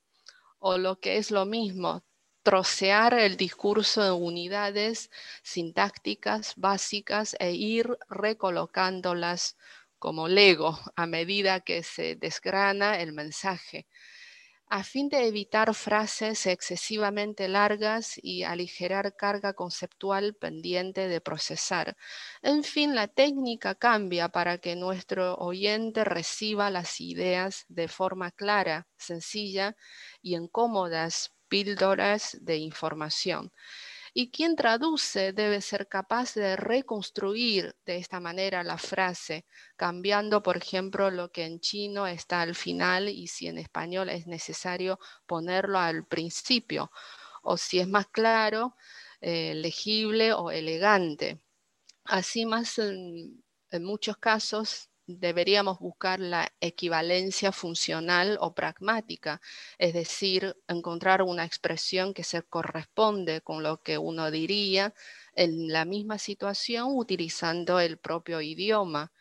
o 0.60 0.78
lo 0.78 1.00
que 1.00 1.18
es 1.18 1.32
lo 1.32 1.46
mismo, 1.46 2.04
trocear 2.44 3.14
el 3.14 3.38
discurso 3.38 4.06
en 4.06 4.22
unidades 4.24 5.10
sintácticas 5.44 6.54
básicas 6.58 7.36
e 7.40 7.52
ir 7.54 7.98
recolocándolas 8.10 9.58
como 10.00 10.28
Lego 10.28 10.78
a 10.96 11.06
medida 11.08 11.62
que 11.62 11.84
se 11.84 12.16
desgrana 12.16 13.00
el 13.00 13.14
mensaje, 13.14 13.88
a 14.68 14.84
fin 14.84 15.08
de 15.10 15.28
evitar 15.28 15.74
frases 15.76 16.46
excesivamente 16.48 17.48
largas 17.48 18.20
y 18.22 18.44
aligerar 18.44 19.16
carga 19.16 19.54
conceptual 19.54 20.36
pendiente 20.36 21.08
de 21.08 21.22
procesar. 21.22 21.96
En 22.42 22.64
fin, 22.64 22.96
la 22.96 23.08
técnica 23.08 23.76
cambia 23.76 24.30
para 24.30 24.58
que 24.58 24.76
nuestro 24.76 25.36
oyente 25.36 26.04
reciba 26.04 26.72
las 26.72 27.00
ideas 27.02 27.66
de 27.70 27.88
forma 27.88 28.32
clara, 28.32 28.88
sencilla 28.98 29.76
y 30.22 30.36
en 30.36 30.48
cómodas 30.48 31.34
píldoras 31.54 32.36
de 32.42 32.58
información. 32.58 33.52
Y 34.12 34.32
quien 34.32 34.56
traduce 34.56 35.34
debe 35.34 35.62
ser 35.62 35.88
capaz 35.88 36.34
de 36.34 36.56
reconstruir 36.56 37.76
de 37.86 37.98
esta 37.98 38.20
manera 38.20 38.64
la 38.64 38.80
frase, 38.80 39.46
cambiando, 39.76 40.42
por 40.42 40.58
ejemplo, 40.58 41.12
lo 41.12 41.32
que 41.32 41.46
en 41.46 41.60
chino 41.60 42.08
está 42.08 42.42
al 42.42 42.56
final 42.56 43.08
y 43.08 43.28
si 43.28 43.46
en 43.46 43.60
español 43.60 44.10
es 44.10 44.26
necesario 44.26 44.98
ponerlo 45.28 45.78
al 45.78 46.08
principio, 46.08 46.92
o 47.44 47.56
si 47.56 47.78
es 47.78 47.88
más 47.88 48.08
claro, 48.08 48.76
eh, 49.22 49.54
legible 49.54 50.34
o 50.34 50.50
elegante. 50.50 51.40
Así 52.06 52.48
más 52.48 52.80
en 52.80 53.84
muchos 53.84 54.18
casos 54.18 54.90
deberíamos 55.08 55.80
buscar 55.80 56.20
la 56.20 56.52
equivalencia 56.62 57.52
funcional 57.52 58.38
o 58.42 58.54
pragmática, 58.54 59.42
es 59.78 59.94
decir, 59.94 60.56
encontrar 60.68 61.22
una 61.22 61.46
expresión 61.46 62.14
que 62.14 62.24
se 62.24 62.42
corresponde 62.44 63.42
con 63.42 63.64
lo 63.64 63.82
que 63.82 63.98
uno 63.98 64.32
diría 64.32 64.94
en 65.36 65.72
la 65.72 65.86
misma 65.86 66.18
situación 66.18 66.90
utilizando 66.92 67.80
el 67.80 67.98
propio 67.98 68.42
idioma. 68.42 69.12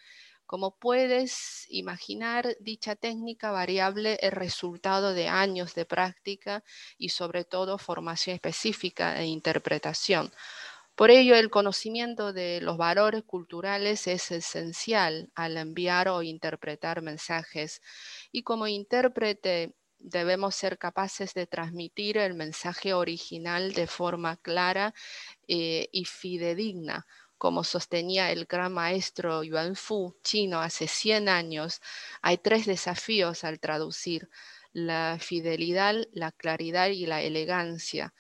Como 0.47 0.77
puedes 0.79 1.67
imaginar, 1.71 2.57
dicha 2.61 2.95
técnica 2.95 3.51
variable 3.53 4.19
es 4.21 4.33
resultado 4.35 5.15
de 5.15 5.29
años 5.29 5.75
de 5.75 5.87
práctica 5.87 6.63
y 6.99 7.09
sobre 7.09 7.45
todo 7.45 7.79
formación 7.79 8.35
específica 8.35 9.19
e 9.21 9.27
interpretación. 9.27 10.31
Por 10.95 11.11
ello, 11.11 11.35
el 11.35 11.51
conocimiento 11.51 12.33
de 12.33 12.61
los 12.61 12.77
valores 12.77 13.23
culturales 13.25 14.07
es 14.07 14.31
esencial 14.31 15.31
al 15.35 15.57
enviar 15.57 16.09
o 16.09 16.23
interpretar 16.23 17.03
mensajes 17.03 17.81
y 18.31 18.43
como 18.43 18.67
intérprete 18.69 19.75
debemos 19.99 20.55
ser 20.55 20.79
capaces 20.79 21.33
de 21.35 21.47
transmitir 21.47 22.19
el 22.19 22.35
mensaje 22.35 22.93
original 22.93 23.73
de 23.73 23.87
forma 23.87 24.37
clara 24.37 24.95
eh, 25.49 25.89
y 25.93 26.05
fidedigna, 26.05 27.07
como 27.39 27.65
sostenía 27.65 28.31
el 28.31 28.47
gran 28.47 28.73
maestro 28.75 29.43
Yuan 29.45 29.77
Fu 29.77 30.17
chino 30.23 30.61
hace 30.61 30.89
100 30.89 31.29
años. 31.29 31.81
Hay 32.21 32.39
tres 32.39 32.67
desafíos 32.67 33.45
al 33.45 33.61
traducir, 33.61 34.29
la 34.73 35.19
fidelidad, 35.21 35.95
la 36.13 36.33
claridad 36.33 36.89
y 36.89 37.07
la 37.07 37.23
elegancia. 37.23 38.13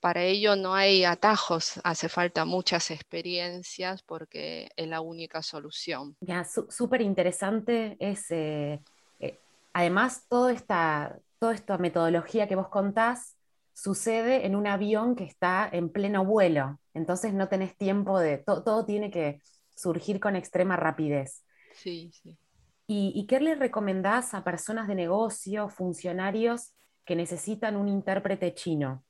Para 0.00 0.22
ello 0.22 0.54
no 0.54 0.74
hay 0.74 1.04
atajos, 1.04 1.80
hace 1.82 2.08
falta 2.08 2.44
muchas 2.44 2.92
experiencias 2.92 4.02
porque 4.02 4.70
es 4.76 4.86
la 4.86 5.00
única 5.00 5.42
solución. 5.42 6.16
Ya, 6.20 6.44
súper 6.44 7.00
interesante 7.02 7.96
es, 7.98 8.30
eh, 8.30 8.80
eh, 9.18 9.40
además, 9.72 10.24
toda 10.28 10.52
esta, 10.52 11.18
toda 11.40 11.54
esta 11.54 11.78
metodología 11.78 12.46
que 12.46 12.54
vos 12.54 12.68
contás 12.68 13.36
sucede 13.72 14.46
en 14.46 14.54
un 14.54 14.68
avión 14.68 15.16
que 15.16 15.24
está 15.24 15.68
en 15.72 15.88
pleno 15.88 16.24
vuelo, 16.24 16.78
entonces 16.94 17.34
no 17.34 17.48
tenés 17.48 17.76
tiempo 17.76 18.20
de, 18.20 18.38
todo 18.38 18.84
tiene 18.84 19.10
que 19.10 19.40
surgir 19.74 20.20
con 20.20 20.36
extrema 20.36 20.76
rapidez. 20.76 21.44
Sí, 21.72 22.12
sí. 22.12 22.38
¿Y, 22.86 23.12
¿Y 23.14 23.26
qué 23.26 23.40
le 23.40 23.54
recomendás 23.56 24.32
a 24.32 24.44
personas 24.44 24.86
de 24.86 24.94
negocio, 24.94 25.68
funcionarios 25.68 26.72
que 27.04 27.16
necesitan 27.16 27.76
un 27.76 27.88
intérprete 27.88 28.54
chino? 28.54 29.04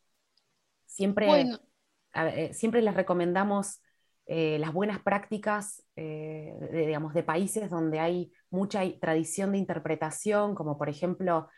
Siempre, 0.98 1.28
eh, 2.12 2.52
siempre 2.52 2.82
les 2.82 2.92
recomendamos 2.92 3.80
eh, 4.26 4.58
las 4.58 4.72
buenas 4.72 4.98
prácticas 4.98 5.84
eh, 5.94 6.52
de, 6.72 6.86
digamos, 6.86 7.14
de 7.14 7.22
países 7.22 7.70
donde 7.70 8.00
hay 8.00 8.32
mucha 8.50 8.82
tradición 9.00 9.52
de 9.52 9.58
interpretación, 9.58 10.56
como 10.56 10.76
por 10.76 10.88
ejemplo 10.88 11.50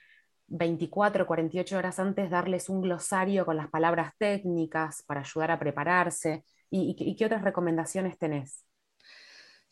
24 0.49 1.25
o 1.25 1.27
48 1.27 1.79
horas 1.79 1.99
antes 1.99 2.29
darles 2.29 2.69
un 2.69 2.83
glosario 2.83 3.47
con 3.47 3.57
las 3.57 3.71
palabras 3.71 4.13
técnicas 4.19 5.05
para 5.07 5.21
ayudar 5.21 5.53
a 5.53 5.59
prepararse. 5.59 6.45
y 6.69 7.17
qué 7.17 7.25
otras 7.25 7.43
recomendaciones 7.43 8.19
tenés? 8.19 8.67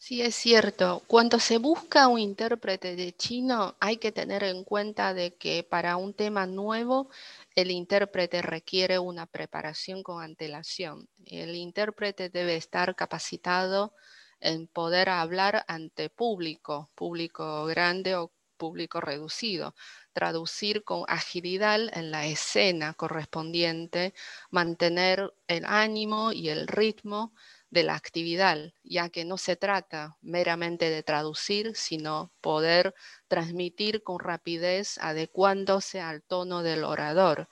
Sí, 0.00 0.22
es 0.22 0.36
cierto. 0.36 1.02
Cuando 1.08 1.40
se 1.40 1.58
busca 1.58 2.06
un 2.06 2.20
intérprete 2.20 2.94
de 2.94 3.12
chino, 3.12 3.74
hay 3.80 3.96
que 3.96 4.12
tener 4.12 4.44
en 4.44 4.62
cuenta 4.62 5.12
de 5.12 5.34
que 5.34 5.64
para 5.64 5.96
un 5.96 6.14
tema 6.14 6.46
nuevo, 6.46 7.10
el 7.58 7.72
intérprete 7.72 8.40
requiere 8.40 9.00
una 9.00 9.26
preparación 9.26 10.04
con 10.04 10.22
antelación. 10.22 11.08
El 11.26 11.56
intérprete 11.56 12.28
debe 12.28 12.54
estar 12.54 12.94
capacitado 12.94 13.94
en 14.38 14.68
poder 14.68 15.08
hablar 15.08 15.64
ante 15.66 16.08
público, 16.08 16.88
público 16.94 17.66
grande 17.66 18.14
o 18.14 18.30
público 18.56 19.00
reducido, 19.00 19.74
traducir 20.12 20.84
con 20.84 21.02
agilidad 21.08 21.80
en 21.98 22.12
la 22.12 22.26
escena 22.26 22.94
correspondiente, 22.94 24.14
mantener 24.52 25.34
el 25.48 25.64
ánimo 25.64 26.30
y 26.30 26.50
el 26.50 26.68
ritmo 26.68 27.34
de 27.70 27.82
la 27.82 27.94
actividad, 27.94 28.72
ya 28.82 29.08
que 29.10 29.24
no 29.24 29.36
se 29.36 29.56
trata 29.56 30.16
meramente 30.22 30.90
de 30.90 31.02
traducir, 31.02 31.76
sino 31.76 32.32
poder 32.40 32.94
transmitir 33.28 34.02
con 34.02 34.18
rapidez 34.18 34.98
adecuándose 34.98 36.00
al 36.00 36.22
tono 36.22 36.62
del 36.62 36.84
orador. 36.84 37.48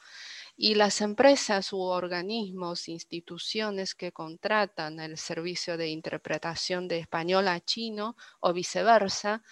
Y 0.56 0.74
las 0.74 1.02
empresas 1.02 1.72
u 1.74 1.80
organismos, 1.80 2.88
instituciones 2.88 3.94
que 3.94 4.12
contratan 4.12 5.00
el 5.00 5.18
servicio 5.18 5.76
de 5.76 5.88
interpretación 5.88 6.88
de 6.88 6.98
español 6.98 7.48
a 7.48 7.60
chino 7.60 8.16
o 8.40 8.54
viceversa, 8.54 9.42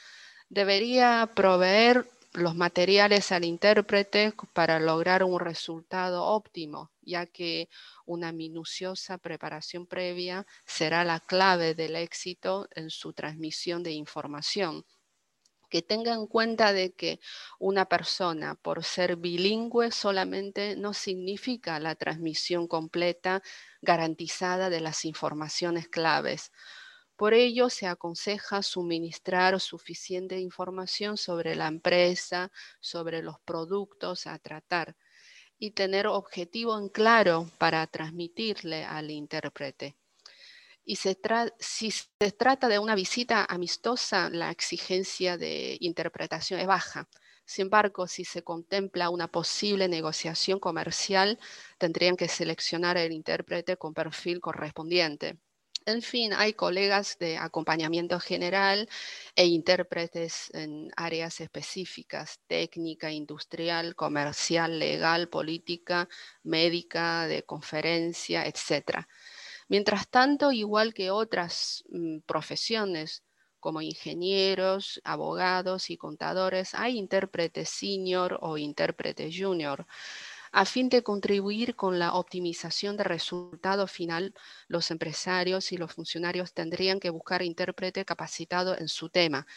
debería 0.48 1.30
proveer 1.34 2.06
los 2.34 2.56
materiales 2.56 3.30
al 3.30 3.44
intérprete 3.44 4.34
para 4.52 4.80
lograr 4.80 5.22
un 5.22 5.38
resultado 5.38 6.24
óptimo, 6.24 6.90
ya 7.00 7.26
que 7.26 7.68
una 8.06 8.32
minuciosa 8.32 9.18
preparación 9.18 9.86
previa 9.86 10.44
será 10.66 11.04
la 11.04 11.20
clave 11.20 11.74
del 11.74 11.94
éxito 11.94 12.68
en 12.72 12.90
su 12.90 13.12
transmisión 13.12 13.84
de 13.84 13.92
información. 13.92 14.84
Que 15.70 15.80
tenga 15.82 16.12
en 16.14 16.26
cuenta 16.26 16.72
de 16.72 16.92
que 16.92 17.20
una 17.58 17.86
persona, 17.86 18.56
por 18.56 18.84
ser 18.84 19.16
bilingüe, 19.16 19.92
solamente 19.92 20.76
no 20.76 20.92
significa 20.92 21.78
la 21.80 21.94
transmisión 21.94 22.66
completa 22.68 23.42
garantizada 23.80 24.70
de 24.70 24.80
las 24.80 25.04
informaciones 25.04 25.88
claves. 25.88 26.50
Por 27.16 27.34
ello, 27.34 27.70
se 27.70 27.86
aconseja 27.86 28.62
suministrar 28.62 29.58
suficiente 29.60 30.38
información 30.40 31.16
sobre 31.16 31.54
la 31.54 31.68
empresa, 31.68 32.50
sobre 32.80 33.22
los 33.22 33.38
productos 33.40 34.26
a 34.26 34.38
tratar 34.38 34.96
y 35.58 35.72
tener 35.72 36.06
objetivo 36.08 36.78
en 36.78 36.88
claro 36.88 37.50
para 37.58 37.86
transmitirle 37.86 38.84
al 38.84 39.10
intérprete. 39.10 39.96
Y 40.84 40.96
si 40.96 41.90
se 41.90 42.32
trata 42.32 42.68
de 42.68 42.78
una 42.78 42.94
visita 42.94 43.46
amistosa, 43.48 44.30
la 44.30 44.50
exigencia 44.50 45.36
de 45.38 45.76
interpretación 45.80 46.60
es 46.60 46.66
baja. 46.66 47.08
Sin 47.46 47.64
embargo, 47.64 48.06
si 48.06 48.24
se 48.24 48.42
contempla 48.42 49.10
una 49.10 49.28
posible 49.28 49.88
negociación 49.88 50.60
comercial, 50.60 51.38
tendrían 51.78 52.16
que 52.16 52.28
seleccionar 52.28 52.96
el 52.98 53.12
intérprete 53.12 53.76
con 53.76 53.94
perfil 53.94 54.40
correspondiente. 54.40 55.38
En 55.86 56.00
fin, 56.00 56.32
hay 56.32 56.54
colegas 56.54 57.18
de 57.18 57.36
acompañamiento 57.36 58.18
general 58.18 58.88
e 59.36 59.44
intérpretes 59.46 60.50
en 60.54 60.90
áreas 60.96 61.40
específicas, 61.42 62.40
técnica, 62.46 63.12
industrial, 63.12 63.94
comercial, 63.94 64.78
legal, 64.78 65.28
política, 65.28 66.08
médica, 66.42 67.26
de 67.26 67.42
conferencia, 67.44 68.46
etc. 68.46 69.06
Mientras 69.68 70.08
tanto, 70.08 70.52
igual 70.52 70.94
que 70.94 71.10
otras 71.10 71.84
mm, 71.90 72.20
profesiones, 72.20 73.22
como 73.60 73.82
ingenieros, 73.82 75.00
abogados 75.04 75.90
y 75.90 75.98
contadores, 75.98 76.74
hay 76.74 76.96
intérpretes 76.98 77.68
senior 77.68 78.38
o 78.40 78.56
intérpretes 78.58 79.34
junior. 79.38 79.86
A 80.56 80.64
fin 80.66 80.88
de 80.88 81.02
contribuir 81.02 81.74
con 81.74 81.98
la 81.98 82.14
optimización 82.14 82.96
del 82.96 83.06
resultado 83.06 83.88
final, 83.88 84.34
los 84.68 84.92
empresarios 84.92 85.72
y 85.72 85.76
los 85.76 85.92
funcionarios 85.92 86.54
tendrían 86.54 87.00
que 87.00 87.10
buscar 87.10 87.42
intérprete 87.42 88.04
capacitado 88.04 88.78
en 88.78 88.86
su 88.86 89.08
tema, 89.08 89.48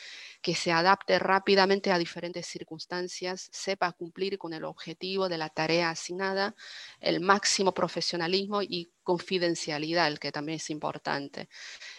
que 0.42 0.56
se 0.56 0.72
adapte 0.72 1.20
rápidamente 1.20 1.92
a 1.92 2.00
diferentes 2.00 2.48
circunstancias, 2.48 3.48
sepa 3.52 3.92
cumplir 3.92 4.40
con 4.40 4.54
el 4.54 4.64
objetivo 4.66 5.30
de 5.30 5.38
la 5.38 5.50
tarea 5.50 5.92
asignada, 5.92 6.56
el 7.00 7.20
máximo 7.20 7.76
profesionalismo 7.76 8.64
y 8.64 8.92
confidencialidad, 9.04 10.18
que 10.18 10.32
también 10.32 10.56
es 10.56 10.72
importante. 10.72 11.48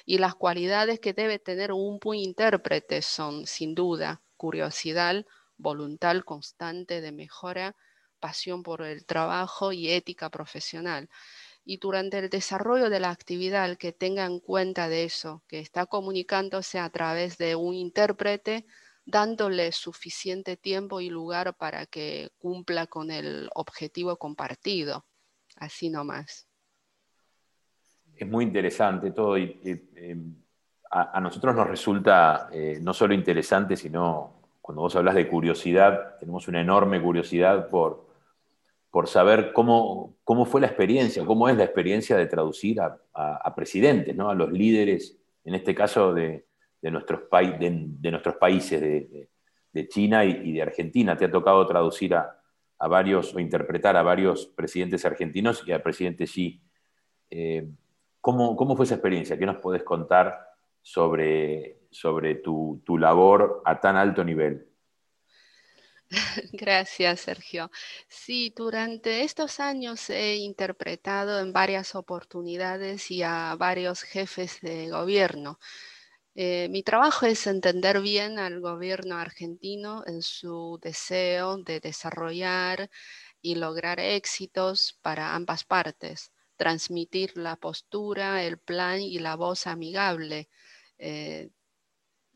Y 0.04 0.18
las 0.18 0.34
cualidades 0.34 0.98
que 0.98 1.12
debe 1.12 1.38
tener 1.38 1.70
un 1.70 2.00
buen 2.00 2.18
intérprete 2.18 3.02
son, 3.02 3.46
sin 3.46 3.76
duda, 3.76 4.22
curiosidad, 4.37 5.24
voluntad 5.56 6.20
constante 6.22 7.00
de 7.00 7.12
mejora, 7.12 7.76
pasión 8.18 8.62
por 8.62 8.83
el 8.83 9.04
trabajo 9.07 9.72
y 9.72 9.90
ética 9.90 10.31
profesional. 10.31 11.09
Y 11.64 11.76
durante 11.78 12.18
el 12.18 12.31
desarrollo 12.31 12.88
de 12.88 13.00
la 13.00 13.11
actividad, 13.11 13.76
que 13.76 13.92
tenga 13.92 14.24
en 14.24 14.40
cuenta 14.40 14.88
de 14.88 15.04
eso, 15.04 15.42
que 15.48 15.59
está 15.61 15.87
comunicándose 15.87 16.78
a 16.78 16.88
través 16.90 17.37
de 17.37 17.57
un 17.57 17.74
intérprete, 17.74 18.66
dándole 19.04 19.72
suficiente 19.72 20.57
tiempo 20.57 21.00
y 21.00 21.09
lugar 21.09 21.57
para 21.57 21.87
que 21.87 22.31
cumpla 22.38 22.87
con 22.87 23.11
el 23.11 23.48
objetivo 23.54 24.16
compartido. 24.16 25.07
Así 25.57 25.90
nomás. 25.90 26.46
Es 28.14 28.26
muy 28.26 28.44
interesante 28.44 29.11
todo 29.12 29.38
y, 29.38 29.61
em, 29.94 30.35
a, 30.90 31.20
nosotros 31.20 31.54
nos 31.54 31.66
resulta 31.66 32.48
eh, 32.52 32.78
no 32.81 32.92
solo 32.92 33.14
interesante, 33.14 33.76
sino 33.76 34.38
cuando 34.61 34.83
vos 34.83 34.96
hablas 34.96 35.14
de 35.14 35.28
curiosidad, 35.28 36.18
tenemos 36.18 36.48
una 36.48 36.61
enorme 36.61 37.00
curiosidad 37.00 37.68
por, 37.68 38.07
por 38.90 39.07
saber 39.07 39.53
cómo, 39.53 40.16
cómo 40.24 40.46
fue 40.46 40.61
la 40.61 40.66
experiencia, 40.66 41.24
cómo 41.24 41.48
es 41.48 41.57
la 41.57 41.64
experiencia 41.64 42.16
de 42.16 42.27
traducir 42.27 42.81
a, 42.81 43.55
presidentes, 43.55 44.14
¿no? 44.16 44.31
a 44.31 44.35
los 44.35 44.53
líderes, 44.53 45.18
en 45.44 45.55
este 45.55 45.74
caso 45.74 46.14
de, 46.14 46.46
nuestros, 46.83 47.22
países, 47.29 48.81
de, 48.81 49.88
China 49.88 50.24
y, 50.24 50.53
de 50.53 50.62
Argentina. 50.62 51.16
Te 51.16 51.27
ha 51.27 51.31
tocado 51.31 51.66
traducir 51.66 52.14
a, 52.14 52.35
varios 52.79 53.35
o 53.35 53.40
interpretar 53.40 53.96
a 53.96 54.03
varios 54.03 54.46
presidentes 54.46 55.05
argentinos 55.05 55.62
y 55.66 55.72
al 55.72 55.83
presidente 55.83 56.24
Xi. 56.24 56.62
Eh, 57.31 57.68
¿cómo, 58.20 58.77
fue 58.77 58.85
esa 58.85 58.94
experiencia? 58.94 59.38
¿Qué 59.38 59.46
nos 59.46 59.57
podés 59.57 59.83
contar 59.83 60.38
sobre, 60.81 61.81
sobre 61.90 62.37
tu, 62.37 62.81
tu 62.85 62.96
labor 62.96 63.62
a 63.64 63.81
tan 63.81 63.96
alto 63.96 64.24
nivel? 64.24 64.68
Gracias, 66.52 67.20
Sergio. 67.20 67.70
Sí, 68.08 68.52
durante 68.56 69.22
estos 69.24 69.60
años 69.60 70.08
he 70.10 70.36
interpretado 70.36 71.38
en 71.40 71.52
varias 71.52 71.94
oportunidades 71.94 73.10
y 73.10 73.22
a 73.22 73.54
varios 73.58 74.02
jefes 74.02 74.60
de 74.62 74.88
gobierno. 74.90 75.58
Eh, 76.34 76.68
mi 76.70 76.82
trabajo 76.82 77.26
es 77.26 77.46
entender 77.46 78.00
bien 78.00 78.38
al 78.38 78.60
gobierno 78.60 79.16
argentino 79.18 80.04
en 80.06 80.22
su 80.22 80.78
deseo 80.82 81.58
de 81.58 81.80
desarrollar 81.80 82.90
y 83.42 83.56
lograr 83.56 84.00
éxitos 84.00 84.98
para 85.02 85.34
ambas 85.34 85.64
partes, 85.64 86.32
transmitir 86.56 87.36
la 87.38 87.56
postura, 87.56 88.44
el 88.44 88.58
plan 88.58 89.00
y 89.00 89.18
la 89.20 89.36
voz 89.36 89.66
amigable 89.66 90.48
eh, 90.98 91.50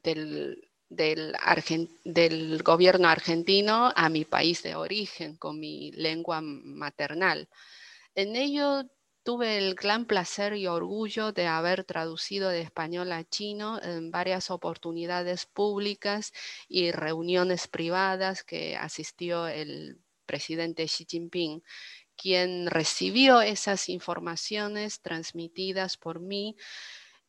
del 0.03 0.71
del, 0.97 2.63
gobierno 2.63 3.09
argentino 3.09 3.93
a 3.95 4.09
mi 4.09 4.25
país 4.25 4.63
de 4.63 4.75
origen, 4.75 5.37
con 5.37 5.59
mi 5.59 5.93
lengua 5.93 6.41
maternal. 6.43 7.49
En 8.15 8.37
ello 8.37 8.85
tuve 9.23 9.59
el 9.59 9.75
gran 9.75 10.07
placer 10.07 10.55
y 10.55 10.67
orgullo 10.67 11.33
de 11.33 11.47
haber 11.47 11.85
traducido 11.85 12.49
de 12.49 12.61
español 12.61 13.13
a 13.13 13.25
chino 13.25 13.81
en 13.83 14.11
varias 14.11 14.51
oportunidades 14.51 15.47
públicas 15.47 16.33
y 16.69 16.91
reuniones 16.91 17.69
privadas 17.69 18.43
que 18.43 18.77
asistió 18.77 19.47
el 19.47 19.99
presidente 20.27 20.87
Xi 20.87 21.07
Jinping, 21.09 21.63
quien 22.17 22.67
recibió 22.67 23.41
esas 23.41 23.89
informaciones 23.89 25.01
transmitidas 25.01 25.97
por 25.97 26.21
mí 26.21 26.57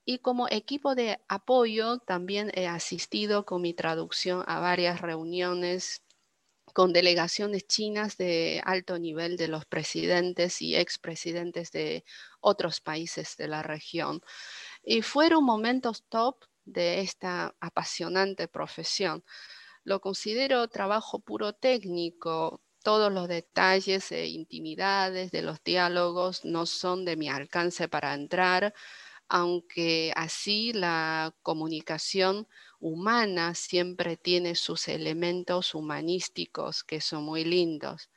y 0.06 0.20
como 0.20 0.48
equipo 0.50 0.96
de 0.96 1.20
apoyo 1.28 2.00
también 2.00 2.52
he 2.56 2.68
asistido 2.68 3.46
con 3.46 3.62
mi 3.62 3.74
traducción 3.74 4.44
a 4.48 4.60
varias 4.60 5.02
reuniones 5.02 6.04
con 6.74 6.92
delegaciones 6.92 7.68
chinas 7.68 8.18
de 8.18 8.62
alto 8.66 8.98
nivel 8.98 9.38
de 9.38 9.48
los 9.48 9.66
presidentes 9.66 10.62
y 10.62 10.76
expresidentes 10.76 11.72
de 11.72 12.04
otros 12.42 12.82
países 12.82 13.38
de 13.38 13.48
la 13.48 13.62
región. 13.63 14.22
Y 14.84 15.02
fueron 15.04 15.44
momentos 15.44 16.04
top 16.10 16.46
de 16.66 17.02
esta 17.02 17.56
apasionante 17.60 18.48
profesión. 18.48 19.24
Lo 19.84 20.02
considero 20.02 20.68
trabajo 20.68 21.20
puro 21.20 21.54
técnico. 21.54 22.62
Todos 22.84 23.12
los 23.13 23.28
detalles 23.28 24.12
e 24.12 24.28
intimidades 24.28 25.32
de 25.32 25.42
los 25.42 25.63
diálogos 25.63 26.44
no 26.44 26.66
son 26.66 27.06
de 27.06 27.16
mi 27.18 27.30
alcance 27.30 27.88
para 27.88 28.13
entrar, 28.13 28.74
aunque 29.36 30.13
así 30.15 30.74
la 30.74 31.34
comunicación 31.41 32.48
humana 32.80 33.56
siempre 33.56 34.15
tiene 34.15 34.54
sus 34.54 34.88
elementos 34.88 35.74
humanísticos 35.74 36.84
que 36.84 37.02
son 37.02 37.24
muy 37.24 37.43
lindos. 37.43 38.12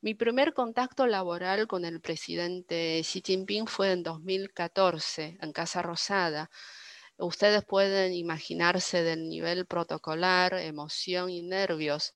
Mi 0.00 0.14
primer 0.14 0.54
contacto 0.54 1.06
laboral 1.06 1.66
con 1.66 1.84
el 1.84 2.00
presidente 2.00 3.02
Xi 3.02 3.22
Jinping 3.22 3.66
fue 3.66 3.92
en 3.92 4.02
2014 4.02 5.36
en 5.38 5.52
Casa 5.52 5.82
Rosada. 5.82 6.50
Ustedes 7.18 7.62
pueden 7.66 8.14
imaginarse 8.14 9.02
del 9.02 9.28
nivel 9.28 9.66
protocolar, 9.66 10.54
emoción 10.54 11.28
y 11.28 11.42
nervios 11.42 12.14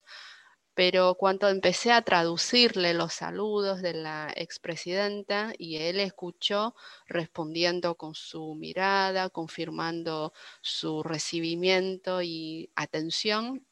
pero 0.78 1.16
cuando 1.16 1.48
empecé 1.48 1.90
a 1.90 2.02
traducirle 2.02 2.94
los 2.94 3.12
saludos 3.14 3.82
de 3.82 3.94
la 3.94 4.32
expresidenta 4.36 5.52
y 5.58 5.78
él 5.78 5.98
escuchó 5.98 6.76
respondiendo 7.08 7.96
con 7.96 8.14
su 8.14 8.54
mirada, 8.54 9.28
confirmando 9.28 10.32
su 10.60 11.02
recibimiento 11.02 12.22
y 12.22 12.70
atención, 12.76 13.66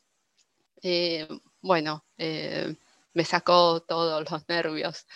eh, 0.82 1.28
bueno, 1.62 2.04
eh, 2.18 2.76
me 3.14 3.24
sacó 3.24 3.80
todos 3.82 4.30
los 4.30 4.48
nervios. 4.48 5.06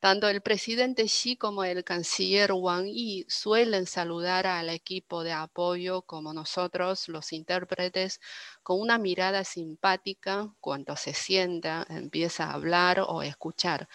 Tanto 0.00 0.28
el 0.30 0.40
presidente 0.40 1.04
Xi 1.04 1.36
como 1.36 1.62
el 1.62 1.84
canciller 1.84 2.52
Wang 2.52 2.86
Yi 2.86 3.26
suelen 3.28 3.86
saludar 3.86 4.46
al 4.46 4.70
equipo 4.70 5.22
de 5.22 5.32
apoyo 5.32 6.00
como 6.02 6.32
nosotros, 6.32 7.06
los 7.08 7.34
intérpretes, 7.34 8.18
con 8.62 8.80
una 8.80 8.96
mirada 8.96 9.44
simpática 9.44 10.54
cuando 10.58 10.96
se 10.96 11.12
sienta, 11.12 11.86
empieza 11.90 12.44
a 12.46 12.54
hablar 12.54 13.04
o 13.06 13.22
escuchar. 13.22 13.88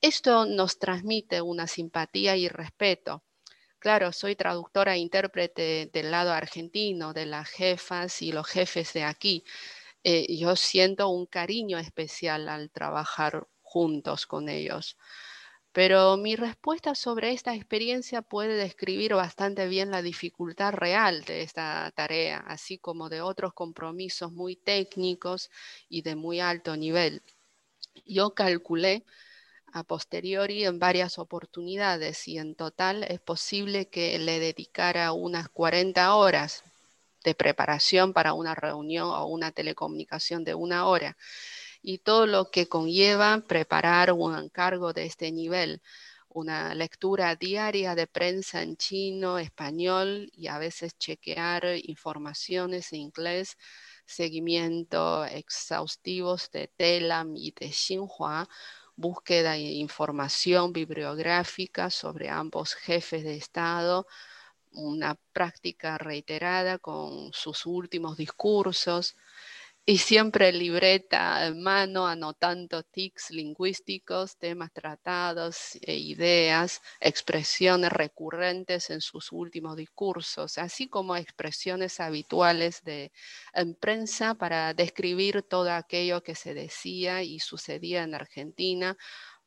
Esto 0.00 0.46
nos 0.46 0.78
transmite 0.78 1.42
una 1.42 1.66
simpatía 1.66 2.34
y 2.36 2.48
respeto. 2.48 3.22
Claro, 3.78 4.12
soy 4.12 4.34
traductora 4.34 4.94
e 4.94 4.98
intérprete 4.98 5.90
del 5.92 6.10
lado 6.10 6.32
argentino, 6.32 7.12
de 7.12 7.26
las 7.26 7.50
jefas 7.50 8.22
y 8.22 8.32
los 8.32 8.46
jefes 8.46 8.94
de 8.94 9.04
aquí. 9.04 9.44
Eh, 10.04 10.36
yo 10.36 10.56
siento 10.56 11.08
un 11.08 11.26
cariño 11.26 11.78
especial 11.78 12.48
al 12.48 12.70
trabajar 12.70 13.46
juntos 13.72 14.26
con 14.26 14.50
ellos. 14.50 14.98
Pero 15.72 16.18
mi 16.18 16.36
respuesta 16.36 16.94
sobre 16.94 17.32
esta 17.32 17.54
experiencia 17.54 18.20
puede 18.20 18.54
describir 18.56 19.14
bastante 19.14 19.66
bien 19.66 19.90
la 19.90 20.02
dificultad 20.02 20.74
real 20.74 21.24
de 21.24 21.40
esta 21.40 21.90
tarea, 21.94 22.44
así 22.46 22.76
como 22.76 23.08
de 23.08 23.22
otros 23.22 23.54
compromisos 23.54 24.30
muy 24.32 24.56
técnicos 24.56 25.50
y 25.88 26.02
de 26.02 26.14
muy 26.14 26.40
alto 26.40 26.76
nivel. 26.76 27.22
Yo 28.04 28.34
calculé 28.34 29.04
a 29.72 29.82
posteriori 29.84 30.66
en 30.66 30.78
varias 30.78 31.18
oportunidades 31.18 32.28
y 32.28 32.36
en 32.36 32.54
total 32.54 33.04
es 33.04 33.20
posible 33.20 33.88
que 33.88 34.18
le 34.18 34.38
dedicara 34.38 35.12
unas 35.12 35.48
40 35.48 36.14
horas 36.14 36.64
de 37.24 37.34
preparación 37.34 38.12
para 38.12 38.34
una 38.34 38.54
reunión 38.54 39.08
o 39.08 39.24
una 39.26 39.52
telecomunicación 39.52 40.44
de 40.44 40.54
una 40.54 40.86
hora 40.86 41.16
y 41.82 41.98
todo 41.98 42.26
lo 42.26 42.50
que 42.50 42.68
conlleva 42.68 43.42
preparar 43.46 44.12
un 44.12 44.38
encargo 44.38 44.92
de 44.92 45.06
este 45.06 45.32
nivel, 45.32 45.82
una 46.28 46.74
lectura 46.74 47.36
diaria 47.36 47.94
de 47.94 48.06
prensa 48.06 48.62
en 48.62 48.76
chino, 48.76 49.38
español 49.38 50.30
y 50.32 50.46
a 50.46 50.58
veces 50.58 50.96
chequear 50.98 51.64
informaciones 51.82 52.92
en 52.92 53.00
inglés, 53.00 53.58
seguimiento 54.06 55.24
exhaustivos 55.26 56.50
de 56.50 56.68
Telam 56.68 57.36
y 57.36 57.52
de 57.52 57.70
Xinhua, 57.72 58.48
búsqueda 58.96 59.52
de 59.52 59.60
información 59.60 60.72
bibliográfica 60.72 61.90
sobre 61.90 62.30
ambos 62.30 62.74
jefes 62.74 63.24
de 63.24 63.36
Estado, 63.36 64.06
una 64.72 65.18
práctica 65.32 65.98
reiterada 65.98 66.78
con 66.78 67.32
sus 67.32 67.66
últimos 67.66 68.16
discursos, 68.16 69.16
y 69.84 69.98
siempre 69.98 70.52
libreta 70.52 71.44
en 71.44 71.60
mano, 71.60 72.06
anotando 72.06 72.84
tics 72.84 73.30
lingüísticos, 73.32 74.36
temas 74.38 74.72
tratados, 74.72 75.76
e 75.80 75.96
ideas, 75.96 76.80
expresiones 77.00 77.90
recurrentes 77.90 78.90
en 78.90 79.00
sus 79.00 79.32
últimos 79.32 79.76
discursos, 79.76 80.58
así 80.58 80.88
como 80.88 81.16
expresiones 81.16 81.98
habituales 81.98 82.84
de, 82.84 83.10
en 83.54 83.74
prensa 83.74 84.34
para 84.34 84.72
describir 84.72 85.42
todo 85.42 85.72
aquello 85.72 86.22
que 86.22 86.36
se 86.36 86.54
decía 86.54 87.24
y 87.24 87.40
sucedía 87.40 88.04
en 88.04 88.14
Argentina, 88.14 88.96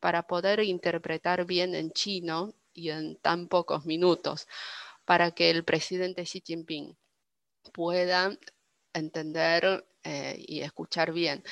para 0.02 0.24
poder 0.24 0.60
interpretar 0.60 1.46
bien 1.46 1.74
en 1.76 1.92
chino 1.92 2.54
y 2.74 2.90
en 2.90 3.16
tan 3.18 3.48
pocos 3.48 3.86
minutos, 3.86 4.48
para 5.06 5.32
que 5.32 5.50
el 5.50 5.64
presidente 5.64 6.24
Xi 6.24 6.44
Jinping 6.46 6.98
pueda 7.72 8.38
entender 8.94 9.86
eh, 10.06 10.44
y 10.48 10.62
escuchar 10.62 11.12
bien. 11.12 11.44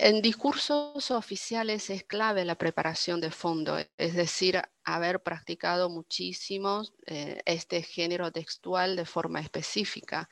En 0.00 0.22
discursos 0.22 1.10
oficiales 1.10 1.90
es 1.90 2.04
clave 2.04 2.44
la 2.44 2.54
preparación 2.54 3.20
de 3.20 3.32
fondo, 3.32 3.78
es 3.96 4.14
decir, 4.14 4.62
haber 4.84 5.20
practicado 5.24 5.90
muchísimo 5.90 6.84
eh, 7.06 7.40
este 7.44 7.82
género 7.82 8.30
textual 8.30 8.94
de 8.94 9.04
forma 9.04 9.40
específica. 9.40 10.30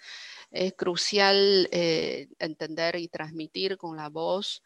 Es 0.53 0.75
crucial 0.75 1.69
eh, 1.73 2.29
entender 2.39 2.95
y 2.95 3.09
transmitir 3.09 3.77
con 3.77 3.97
la 3.97 4.09
voz 4.09 4.63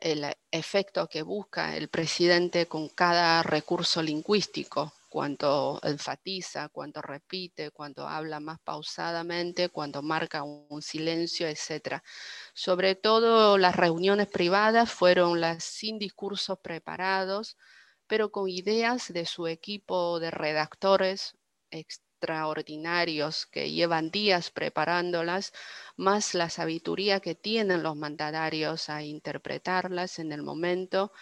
el 0.00 0.26
efecto 0.50 1.06
que 1.06 1.22
busca 1.22 1.76
el 1.76 1.88
presidente 1.88 2.66
con 2.66 2.88
cada 2.88 3.44
recurso 3.44 4.02
lingüístico, 4.02 4.92
cuando 5.10 5.80
enfatiza, 5.82 6.68
cuando 6.70 7.02
repite, 7.02 7.72
cuando 7.72 8.08
habla 8.08 8.38
más 8.40 8.60
pausadamente, 8.60 9.68
cuando 9.68 10.02
marca 10.02 10.44
un, 10.44 10.80
silencio, 10.82 11.48
etc. 11.48 12.00
Sobre 12.54 12.94
todo 12.94 13.58
las 13.58 13.74
reuniones 13.76 14.28
privadas 14.28 14.90
fueron 14.90 15.40
las 15.40 15.64
sin 15.64 15.98
discursos 15.98 16.58
preparados, 16.60 17.58
pero 18.06 18.30
con 18.30 18.48
ideas 18.48 19.12
de 19.12 19.26
su 19.26 19.48
equipo 19.48 20.20
de 20.20 20.30
redactores 20.30 21.36
extraordinarios 21.72 23.46
que 23.46 23.72
llevan 23.72 24.10
días 24.12 24.50
preparándolas, 24.52 25.52
más 25.96 26.34
la 26.34 26.50
sabiduría 26.50 27.18
que 27.18 27.34
tienen 27.34 27.82
los 27.82 27.96
mandatarios 27.96 28.88
a 28.88 29.02
interpretarlas 29.02 30.20
en 30.20 30.30
el 30.32 30.42
momento 30.42 31.12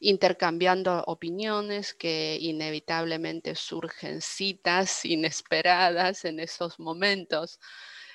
intercambiando 0.00 1.02
opiniones 1.06 1.94
que 1.94 2.38
inevitablemente 2.40 3.54
surgen 3.54 4.20
citas 4.20 5.04
inesperadas 5.04 6.24
en 6.24 6.40
esos 6.40 6.78
momentos. 6.78 7.58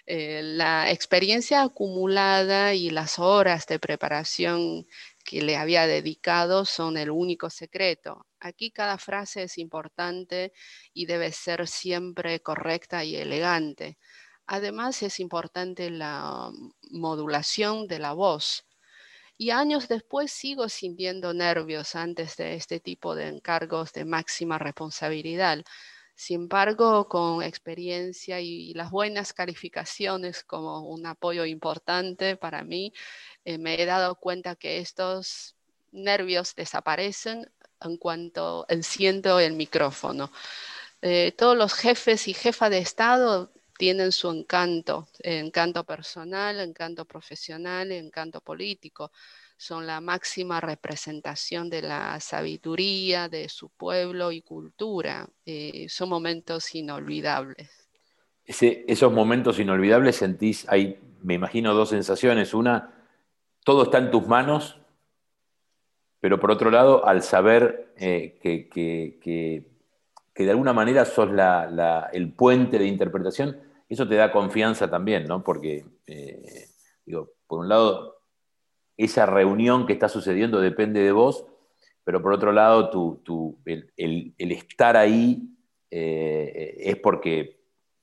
Eh, 0.06 0.42
la 0.44 0.92
experiencia 0.92 1.62
acumulada 1.64 2.74
y 2.74 2.90
las 2.90 3.20
horas 3.20 3.68
de 3.68 3.80
preparación 3.80 4.86
que 5.24 5.42
le 5.42 5.56
había 5.58 5.86
dedicado 5.88 6.66
son 6.66 6.98
el 6.98 7.12
único 7.12 7.50
secreto. 7.50 8.26
Aquí 8.40 8.72
cada 8.72 8.98
frase 8.98 9.44
es 9.44 9.58
importante 9.58 10.54
y 10.94 11.06
debe 11.06 11.32
ser 11.32 11.68
siempre 11.68 12.40
correcta 12.42 13.04
y 13.04 13.16
elegante. 13.16 13.98
Además 14.48 15.04
es 15.04 15.20
importante 15.20 15.90
la 15.92 16.52
modulación 16.90 17.88
de 17.88 18.00
la 18.00 18.14
voz. 18.14 18.66
Y 19.42 19.50
años 19.50 19.88
después 19.88 20.32
sigo 20.32 20.70
sintiendo 20.70 21.34
nervios 21.34 21.96
antes 21.96 22.38
de 22.38 22.54
este 22.54 22.80
tipo 22.80 23.16
de 23.16 23.28
encargos 23.28 23.92
de 23.92 24.06
máxima 24.06 24.60
responsabilidad. 24.60 25.66
Sin 26.14 26.42
embargo, 26.42 27.10
con 27.10 27.42
experiencia 27.42 28.40
y 28.40 28.72
las 28.76 28.92
buenas 28.92 29.34
calificaciones 29.34 30.44
como 30.44 30.82
un 30.82 31.08
apoyo 31.08 31.44
importante 31.44 32.38
para 32.38 32.64
mí, 32.64 32.94
eh, 33.44 33.58
me 33.58 33.82
he 33.82 33.88
dado 33.88 34.14
cuenta 34.14 34.56
que 34.56 34.78
estos 34.78 35.56
nervios 35.92 36.54
desaparecen 36.54 37.52
en 37.82 37.98
cuanto 37.98 38.68
enciendo 38.70 39.40
el 39.40 39.54
micrófono. 39.54 40.32
Eh, 41.02 41.32
todos 41.36 41.58
los 41.58 41.74
jefes 41.74 42.28
y 42.28 42.36
jefas 42.36 42.70
de 42.70 42.78
Estado 42.78 43.52
tienen 43.82 44.12
su 44.12 44.30
encanto, 44.30 45.08
encanto 45.24 45.84
personal, 45.84 46.60
encanto 46.60 47.04
profesional, 47.04 47.92
encanto 47.92 48.40
político. 48.40 49.10
Son 49.58 49.88
la 49.88 50.00
máxima 50.00 50.62
representación 50.62 51.68
de 51.68 51.82
la 51.82 52.20
sabiduría 52.20 53.28
de 53.28 53.50
su 53.50 53.70
pueblo 53.70 54.32
y 54.32 54.44
cultura. 54.44 55.28
Eh, 55.48 55.88
son 55.90 56.10
momentos 56.10 56.76
inolvidables. 56.76 57.72
esos 58.46 59.12
momentos 59.12 59.58
inolvidables 59.58 60.16
sentís, 60.16 60.70
hay, 60.70 61.00
me 61.24 61.34
imagino, 61.34 61.74
dos 61.74 61.90
sensaciones. 61.90 62.54
Una, 62.54 62.94
todo 63.66 63.86
está 63.86 63.98
en 63.98 64.12
tus 64.12 64.28
manos, 64.28 64.78
pero 66.20 66.40
por 66.40 66.52
otro 66.52 66.70
lado, 66.70 67.04
al 67.08 67.24
saber 67.24 67.96
eh, 67.98 68.38
que, 68.44 69.66
de 70.36 70.52
alguna 70.52 70.72
manera 70.72 71.04
sos 71.04 71.32
el 72.14 72.32
puente 72.34 72.78
de 72.78 72.86
interpretación, 72.86 73.71
eso 73.92 74.08
te 74.08 74.16
da 74.16 74.32
confianza 74.32 74.90
también, 74.90 75.28
¿no? 75.28 75.44
Porque, 75.44 75.86
eh, 76.08 76.68
digo, 77.06 77.34
por 77.46 77.60
un 77.60 77.68
lado, 77.68 78.22
esa 78.96 79.26
reunión 79.26 79.86
que 79.86 79.92
está 79.92 80.08
sucediendo 80.08 80.62
depende 80.62 81.02
de 81.02 81.12
vos, 81.12 81.46
pero 82.06 82.22
por 82.22 82.32
otro 82.32 82.54
lado, 82.54 82.90
el, 83.98 84.34
estar 84.38 84.96
ahí 84.96 85.44
eh, 85.90 86.76
es 86.80 86.96
porque 86.98 87.60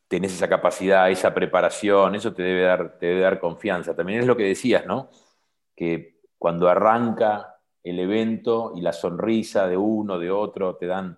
tenés 0.09 0.35
esa 0.35 0.46
capacidad, 0.46 1.11
esa 1.11 1.33
preparación, 1.33 2.14
eso 2.14 2.35
te 2.35 2.42
debe, 2.42 2.62
dar, 2.62 2.98
te 2.98 3.07
debe 3.07 3.20
dar 3.22 3.40
confianza. 3.40 3.96
También 3.96 4.20
es 4.20 4.27
lo 4.27 4.37
que 4.37 4.44
decías, 4.44 4.85
¿no? 4.85 5.09
Que 5.74 6.20
cuando 6.37 6.68
arranca 6.68 7.61
el 7.83 7.98
evento 7.98 8.72
y 8.77 8.83
la 8.83 8.92
sonrisa 8.92 9.66
de 9.66 9.79
uno, 9.79 10.18
de 10.18 10.31
otro, 10.31 10.77
te 10.77 10.87
dan, 10.87 11.16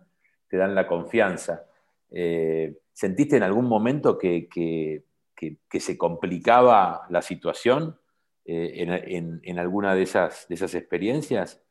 te 0.48 0.56
dan 0.56 0.76
la 0.76 0.87
confianza. 0.87 1.66
Eh, 2.09 2.78
¿Sentiste 3.00 3.38
en 3.38 3.42
algún 3.42 3.64
momento 3.64 4.18
que, 4.18 4.46
se 5.72 5.96
complicaba 5.96 7.06
la 7.08 7.22
situación 7.22 7.98
eh, 8.44 9.40
en, 9.42 9.58
alguna 9.58 9.94
de 9.94 10.02
esas, 10.02 10.46
de 10.48 10.54
esas 10.56 10.74
experiencias? 10.74 11.62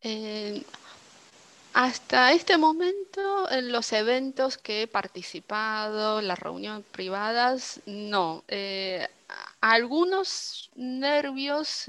Eh, 0.00 0.62
hasta 1.74 2.32
este 2.32 2.56
momento, 2.56 3.50
en 3.50 3.70
los 3.72 3.92
eventos 3.92 4.56
que 4.56 4.84
he 4.84 4.86
participado, 4.86 6.22
las 6.22 6.38
reuniones 6.38 6.86
privadas, 6.90 7.82
no. 7.84 8.44
Eh, 8.48 9.06
algunos 9.60 10.70
nervios 10.76 11.84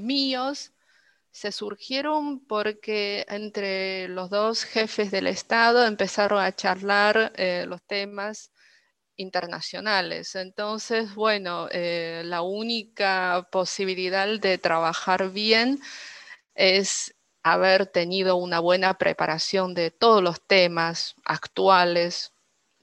míos 0.00 0.70
se 1.30 1.52
surgieron 1.52 2.44
porque 2.46 3.24
entre 3.28 4.08
los 4.08 4.30
dos 4.30 4.64
jefes 4.64 5.10
del 5.10 5.26
Estado 5.26 5.86
empezaron 5.86 6.40
a 6.42 6.54
charlar 6.54 7.32
eh, 7.36 7.64
los 7.68 7.82
temas 7.82 8.52
internacionales. 9.16 10.34
Entonces, 10.34 11.14
bueno, 11.14 11.68
la 11.70 12.40
única 12.40 13.46
posibilidad 13.52 14.26
de 14.26 14.56
trabajar 14.56 15.30
bien 15.30 15.78
es 16.54 17.14
haber 17.42 17.86
tenido 17.86 18.36
una 18.36 18.60
buena 18.60 18.94
preparación 18.94 19.74
de 19.74 19.90
todos 19.90 20.22
los 20.22 20.40
temas 20.46 21.14
actuales, 21.24 22.32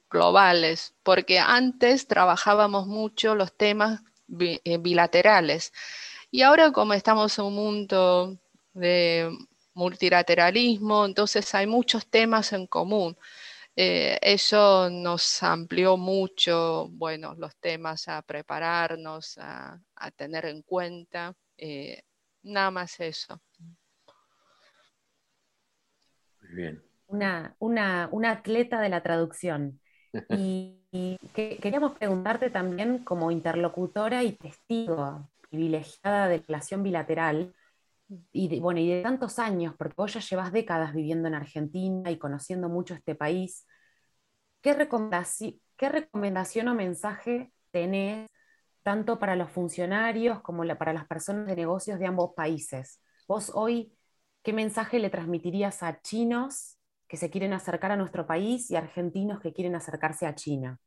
globales, 0.10 0.96
porque 1.04 1.40
antes 1.40 2.08
trabajábamos 2.08 2.88
mucho 2.88 3.36
los 3.36 3.56
temas 3.56 4.02
eh, 4.40 4.78
bilaterales. 4.80 5.74
Y 6.30 6.42
ahora 6.42 6.72
como 6.72 6.94
estamos 6.94 7.38
en 7.40 7.46
un 7.46 7.56
mundo 7.56 8.38
de 8.74 9.32
multilateralismo, 9.74 11.06
entonces 11.06 11.54
hay 11.56 11.68
muchos 11.68 12.08
temas 12.08 12.52
en 12.54 12.68
común. 12.68 13.18
Eh, 13.76 14.18
eso 14.22 14.90
nos 14.90 15.44
amplió 15.44 15.98
mucho, 15.98 16.90
bueno, 16.92 17.36
los 17.36 17.56
temas 17.58 18.08
a 18.08 18.22
prepararnos, 18.24 19.38
a, 19.38 19.80
tener 20.16 20.46
en 20.46 20.64
cuenta. 20.64 21.34
Eh, 21.58 22.02
nada 22.44 22.72
más 22.72 23.00
eso. 23.00 23.40
Una, 27.08 27.56
una, 27.60 28.32
atleta 28.32 28.82
de 28.82 28.90
la 28.90 29.02
traducción. 29.02 29.80
Y, 30.90 31.20
queríamos 31.34 31.96
preguntarte 31.96 32.50
también 32.50 33.04
como 33.04 33.30
interlocutora 33.30 34.24
y 34.24 34.32
testigo 34.32 35.30
privilegiada 35.50 36.28
de 36.28 36.40
relación 36.40 36.84
bilateral, 36.84 37.54
y 38.32 38.48
de, 38.48 38.62
bueno, 38.62 38.80
y 38.80 38.90
de 38.90 39.02
tantos 39.02 39.38
años, 39.38 39.76
porque 39.78 39.96
vos 39.98 40.14
ya 40.14 40.22
llevas 40.22 40.54
décadas 40.54 40.94
viviendo 40.94 41.28
en 41.28 41.36
Argentina 41.36 42.10
y 42.10 42.18
conociendo 42.18 42.70
mucho 42.70 42.94
este 42.94 43.16
país, 43.16 43.68
¿qué, 44.62 44.74
recomendación, 44.74 45.60
qué 45.76 45.90
recomendación 45.90 46.70
o 46.70 46.76
mensaje 46.76 47.52
tenés 47.72 48.30
tanto 48.84 49.20
para 49.20 49.36
los 49.36 49.52
funcionarios 49.52 50.42
como 50.42 50.66
para 50.78 50.94
las 50.94 51.06
personas 51.06 51.48
de 51.48 51.56
negocios 51.58 52.00
de 52.00 52.06
ambos 52.06 52.32
países? 52.34 53.02
Vos 53.28 53.52
hoy 53.54 53.98
¿qué 54.48 54.54
mensaje 54.54 55.00
le 55.00 55.10
transmitirías 55.10 55.84
a 55.84 56.02
chinos 56.02 56.78
que 57.10 57.18
se 57.18 57.30
quieren 57.30 57.52
acercar 57.52 57.92
a 57.92 57.98
nuestro 57.98 58.26
país 58.26 58.72
y 58.72 58.78
argentinos 58.78 59.42
que 59.42 59.52
quieren 59.52 59.76
acercarse 59.76 60.26
a 60.26 60.36
China? 60.36 60.80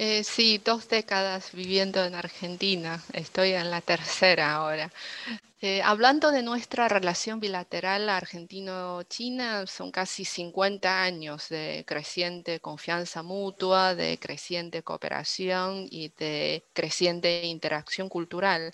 Eh, 0.00 0.22
sí, 0.22 0.58
dos 0.64 0.88
décadas 0.88 1.50
viviendo 1.52 2.04
en 2.04 2.14
Argentina, 2.14 3.02
estoy 3.12 3.52
en 3.54 3.68
la 3.70 3.80
tercera 3.80 4.54
ahora. 4.54 4.92
Eh, 5.60 5.82
hablando 5.82 6.30
de 6.30 6.42
nuestra 6.42 6.88
relación 6.88 7.40
bilateral 7.40 8.08
argentino-china, 8.08 9.66
son 9.66 9.90
casi 9.90 10.24
50 10.24 11.02
años 11.02 11.48
de 11.50 11.84
creciente 11.86 12.60
confianza 12.60 13.22
mutua, 13.24 13.94
de 13.96 14.18
creciente 14.18 14.82
cooperación 14.84 15.86
y 15.90 16.10
de 16.10 16.64
creciente 16.74 17.44
interacción 17.46 18.08
cultural. 18.08 18.72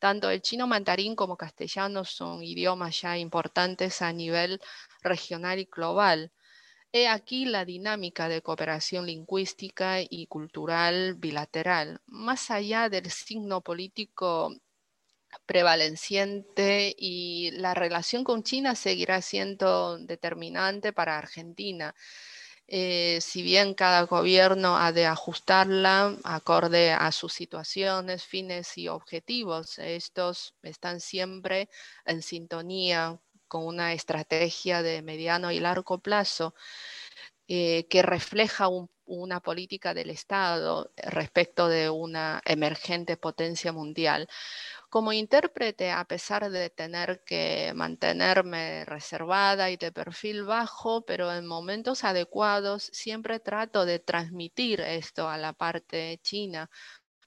Tanto 0.00 0.30
el 0.30 0.42
chino 0.42 0.66
mandarín 0.66 1.16
como 1.16 1.36
castellano 1.36 2.04
son 2.04 2.42
idiomas 2.42 3.00
ya 3.00 3.16
importantes 3.18 4.02
a 4.02 4.12
nivel 4.12 4.60
regional 5.02 5.58
y 5.60 5.66
global. 5.66 6.32
He 6.96 7.08
aquí 7.08 7.44
la 7.44 7.64
dinámica 7.64 8.28
de 8.28 8.40
cooperación 8.40 9.06
lingüística 9.06 9.96
y 10.00 10.28
cultural 10.28 11.16
bilateral, 11.16 12.00
más 12.06 12.52
allá 12.52 12.88
del 12.88 13.10
signo 13.10 13.62
político 13.62 14.54
prevaleciente 15.44 16.94
y 16.96 17.50
la 17.50 17.74
relación 17.74 18.22
con 18.22 18.44
China 18.44 18.76
seguirá 18.76 19.22
siendo 19.22 19.98
determinante 19.98 20.92
para 20.92 21.18
Argentina. 21.18 21.96
Eh, 22.68 23.18
si 23.20 23.42
bien 23.42 23.74
cada 23.74 24.02
gobierno 24.02 24.76
ha 24.78 24.92
de 24.92 25.06
ajustarla 25.06 26.16
acorde 26.22 26.92
a 26.92 27.10
sus 27.10 27.32
situaciones, 27.32 28.24
fines 28.24 28.78
y 28.78 28.86
objetivos, 28.86 29.80
estos 29.80 30.54
están 30.62 31.00
siempre 31.00 31.68
en 32.06 32.22
sintonía 32.22 33.18
con 33.54 33.66
una 33.66 33.92
estrategia 33.92 34.82
de 34.82 35.00
mediano 35.00 35.52
y 35.52 35.60
largo 35.60 35.98
plazo 36.00 36.56
eh, 37.46 37.86
que 37.88 38.02
refleja 38.02 38.68
una 39.04 39.38
política 39.38 39.94
del 39.94 40.10
Estado 40.10 40.90
respecto 40.96 41.68
de 41.68 41.88
una 41.88 42.42
emergente 42.46 43.16
potencia 43.16 43.72
mundial. 43.72 44.26
Como 44.90 45.12
intérprete, 45.12 45.92
a 45.92 46.04
pesar 46.04 46.50
de 46.50 46.68
tener 46.68 47.22
que 47.22 47.72
mantenerme 47.76 48.84
reservada 48.86 49.70
y 49.70 49.76
de 49.76 49.92
perfil 49.92 50.42
bajo, 50.42 51.04
pero 51.04 51.32
en 51.32 51.46
momentos 51.46 52.02
adecuados, 52.02 52.90
siempre 52.92 53.38
trato 53.38 53.84
de 53.84 54.00
transmitir 54.00 54.80
esto 54.80 55.28
a 55.28 55.38
la 55.38 55.52
parte 55.52 56.18
china 56.24 56.68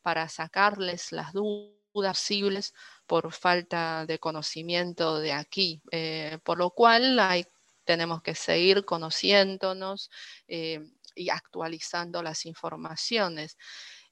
para 0.02 0.28
sacarles 0.28 1.14
las 1.14 1.32
dudas 1.32 1.78
posibles 1.94 2.74
por 3.08 3.32
falta 3.32 4.06
de 4.06 4.20
conocimiento 4.20 5.20
de 5.20 5.34
aquí, 5.34 5.82
eh, 5.92 6.40
por 6.44 6.58
lo 6.58 6.72
cual 6.72 7.20
tenemos 7.86 8.22
que 8.22 8.36
seguir 8.36 8.86
conociéndonos 8.86 10.12
eh, 10.48 10.82
y 11.16 11.30
actualizando 11.30 12.22
las 12.22 12.46
informaciones 12.46 13.58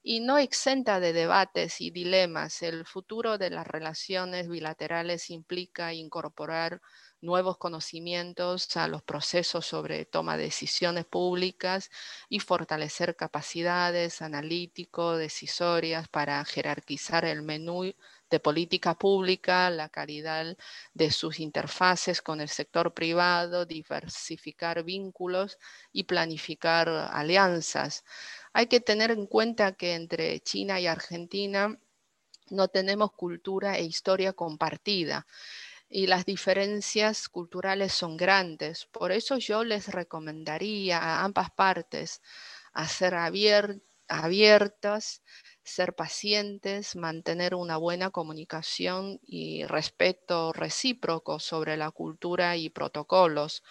y 0.08 0.20
no 0.20 0.38
exenta 0.38 1.00
de 1.00 1.12
debates 1.12 1.80
y 1.80 1.90
dilemas. 1.90 2.62
El 2.62 2.86
futuro 2.86 3.38
de 3.38 3.50
las 3.50 3.66
relaciones 3.66 4.48
bilaterales 4.48 5.30
implica 5.30 5.92
incorporar 5.94 6.80
nuevos 7.20 7.58
conocimientos 7.58 8.76
a 8.76 8.86
los 8.86 9.02
procesos 9.02 9.66
sobre 9.66 10.04
toma 10.04 10.36
de 10.36 10.44
decisiones 10.44 11.06
públicas 11.06 11.90
y 12.28 12.38
fortalecer 12.38 13.16
capacidades 13.16 14.22
analítico-decisorias 14.22 16.06
para 16.08 16.44
jerarquizar 16.44 17.24
el 17.24 17.42
menú 17.42 17.92
de 18.30 18.40
política 18.40 18.94
pública, 18.94 19.70
la 19.70 19.88
calidad 19.88 20.56
de 20.94 21.10
sus 21.10 21.40
interfaces 21.40 22.22
con 22.22 22.40
el 22.40 22.48
sector 22.48 22.92
privado, 22.94 23.66
diversificar 23.66 24.82
vínculos 24.82 25.58
y 25.92 26.04
planificar 26.04 26.88
alianzas. 26.88 28.04
Hay 28.52 28.66
que 28.66 28.80
tener 28.80 29.10
en 29.10 29.26
cuenta 29.26 29.72
que 29.72 29.94
entre 29.94 30.40
China 30.40 30.80
y 30.80 30.86
Argentina 30.86 31.78
no 32.50 32.68
tenemos 32.68 33.12
cultura 33.12 33.76
e 33.76 33.84
historia 33.84 34.32
compartida 34.32 35.26
y 35.88 36.06
las 36.06 36.24
diferencias 36.24 37.28
culturales 37.28 37.92
son 37.92 38.16
grandes. 38.16 38.86
Por 38.86 39.12
eso 39.12 39.38
yo 39.38 39.64
les 39.64 39.88
recomendaría 39.88 40.98
a 40.98 41.24
ambas 41.24 41.50
partes 41.50 42.22
a 42.72 42.88
ser 42.88 43.14
abiertas, 43.14 43.85
ser 45.62 45.94
pacientes, 45.94 46.96
mantener 46.96 47.54
una 47.54 47.76
buena 47.76 48.10
comunicación 48.10 49.18
y 49.22 49.64
respeto 49.64 50.52
recíproco 50.52 51.38
sobre 51.40 51.76
la 51.76 51.90
cultura 51.90 52.56
y 52.56 52.70
protocolos. 52.70 53.62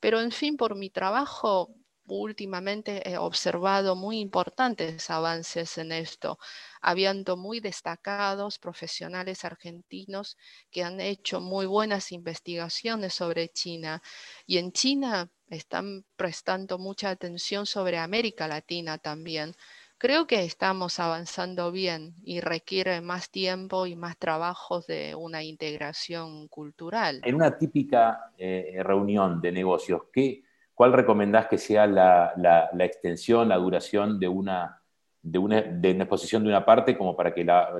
Pero 0.00 0.20
en 0.20 0.32
fin, 0.32 0.56
por 0.56 0.76
mi 0.76 0.90
trabajo 0.90 1.74
últimamente 2.06 3.08
he 3.10 3.18
observado 3.18 3.96
muy 3.96 4.20
importantes 4.20 5.10
avances 5.10 5.78
en 5.78 5.92
esto, 5.92 6.38
habiendo 6.80 7.36
muy 7.36 7.60
destacados 7.60 8.58
profesionales 8.58 9.44
argentinos 9.44 10.36
que 10.70 10.84
han 10.84 11.00
hecho 11.00 11.40
muy 11.40 11.66
buenas 11.66 12.12
investigaciones 12.12 13.14
sobre 13.14 13.48
China. 13.50 14.02
Y 14.46 14.58
en 14.58 14.72
China 14.72 15.30
están 15.50 16.04
prestando 16.16 16.78
mucha 16.78 17.10
atención 17.10 17.66
sobre 17.66 17.98
América 17.98 18.48
Latina 18.48 18.98
también. 18.98 19.54
Creo 19.98 20.28
que 20.28 20.44
estamos 20.44 21.00
avanzando 21.00 21.72
bien 21.72 22.14
y 22.22 22.40
requiere 22.40 23.00
más 23.00 23.30
tiempo 23.30 23.86
y 23.86 23.96
más 23.96 24.16
trabajos 24.16 24.86
de 24.86 25.16
una 25.16 25.42
integración 25.42 26.46
cultural. 26.46 27.20
En 27.24 27.34
una 27.34 27.58
típica 27.58 28.32
eh, 28.38 28.80
reunión 28.84 29.40
de 29.40 29.50
negocios, 29.50 30.02
¿qué, 30.12 30.44
¿cuál 30.72 30.92
recomendás 30.92 31.48
que 31.48 31.58
sea 31.58 31.88
la, 31.88 32.70
extensión, 32.78 33.48
la 33.48 33.56
duración 33.56 34.20
de 34.20 34.28
una, 34.28 34.80
de, 35.20 35.38
una, 35.40 35.58
exposición 35.58 36.44
de 36.44 36.50
una 36.50 36.64
parte 36.64 36.96
como 36.96 37.16
para 37.16 37.34
que 37.34 37.42
la, 37.42 37.72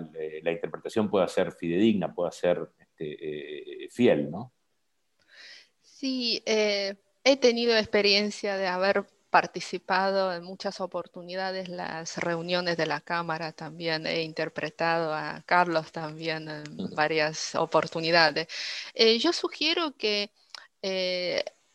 interpretación 0.44 1.08
pueda 1.08 1.28
ser 1.28 1.52
fidedigna, 1.52 2.12
pueda 2.12 2.32
ser 2.32 2.68
este, 2.80 3.84
eh, 3.84 3.88
fiel, 3.90 4.28
¿no? 4.28 4.52
Sí, 5.80 6.42
eh, 6.44 6.96
he 7.32 7.36
tenido 7.36 7.76
experiencia 7.76 8.56
de 8.56 8.66
haber 8.66 9.06
participado 9.30 10.34
en 10.34 10.42
muchas 10.44 10.80
oportunidades 10.80 11.68
las 11.68 12.16
reuniones 12.18 12.76
de 12.76 12.86
la 12.86 13.00
Cámara 13.00 13.52
también, 13.52 14.06
he 14.06 14.22
interpretado 14.22 15.12
a 15.14 15.42
Carlos 15.46 15.92
también 15.92 16.48
en 16.48 16.94
varias 16.94 17.54
oportunidades. 17.54 18.48
Eh, 18.94 19.18
yo 19.18 19.32
sugiero 19.32 19.96
que 19.96 20.30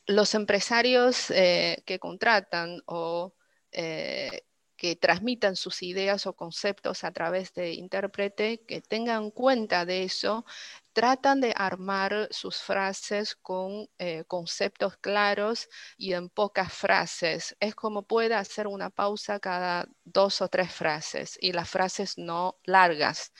los 0.08 0.36
empresarios 0.36 1.32
eh, 1.32 1.82
que 1.86 2.00
contratan 2.00 2.82
o 2.86 3.34
eh, 3.72 4.44
que 4.76 4.96
transmitan 4.98 5.56
sus 5.56 5.82
ideas 5.82 6.26
o 6.28 6.34
conceptos 6.34 7.04
a 7.04 7.12
través 7.12 7.54
de 7.54 7.74
intérprete, 7.74 8.66
que 8.66 8.82
tengan 8.82 9.32
cuenta 9.32 9.86
de 9.86 10.04
eso, 10.04 10.46
tratan 10.94 11.42
de 11.42 11.54
armar 11.56 12.28
sus 12.32 12.58
frases 12.58 13.36
con 13.36 13.90
eh, 13.98 14.24
conceptos 14.28 14.96
claros 14.98 15.68
y 15.98 16.14
en 16.14 16.30
pocas 16.30 16.72
frases. 16.72 17.56
Es 17.60 17.76
como 17.76 18.04
puede 18.04 18.36
hacer 18.36 18.68
una 18.68 18.90
pausa 18.90 19.40
cada 19.40 19.88
dos 20.06 20.42
o 20.42 20.48
tres 20.48 20.72
frases 20.72 21.38
y 21.42 21.52
las 21.52 21.70
frases 21.70 22.18
no 22.18 22.60
largas. 22.64 23.34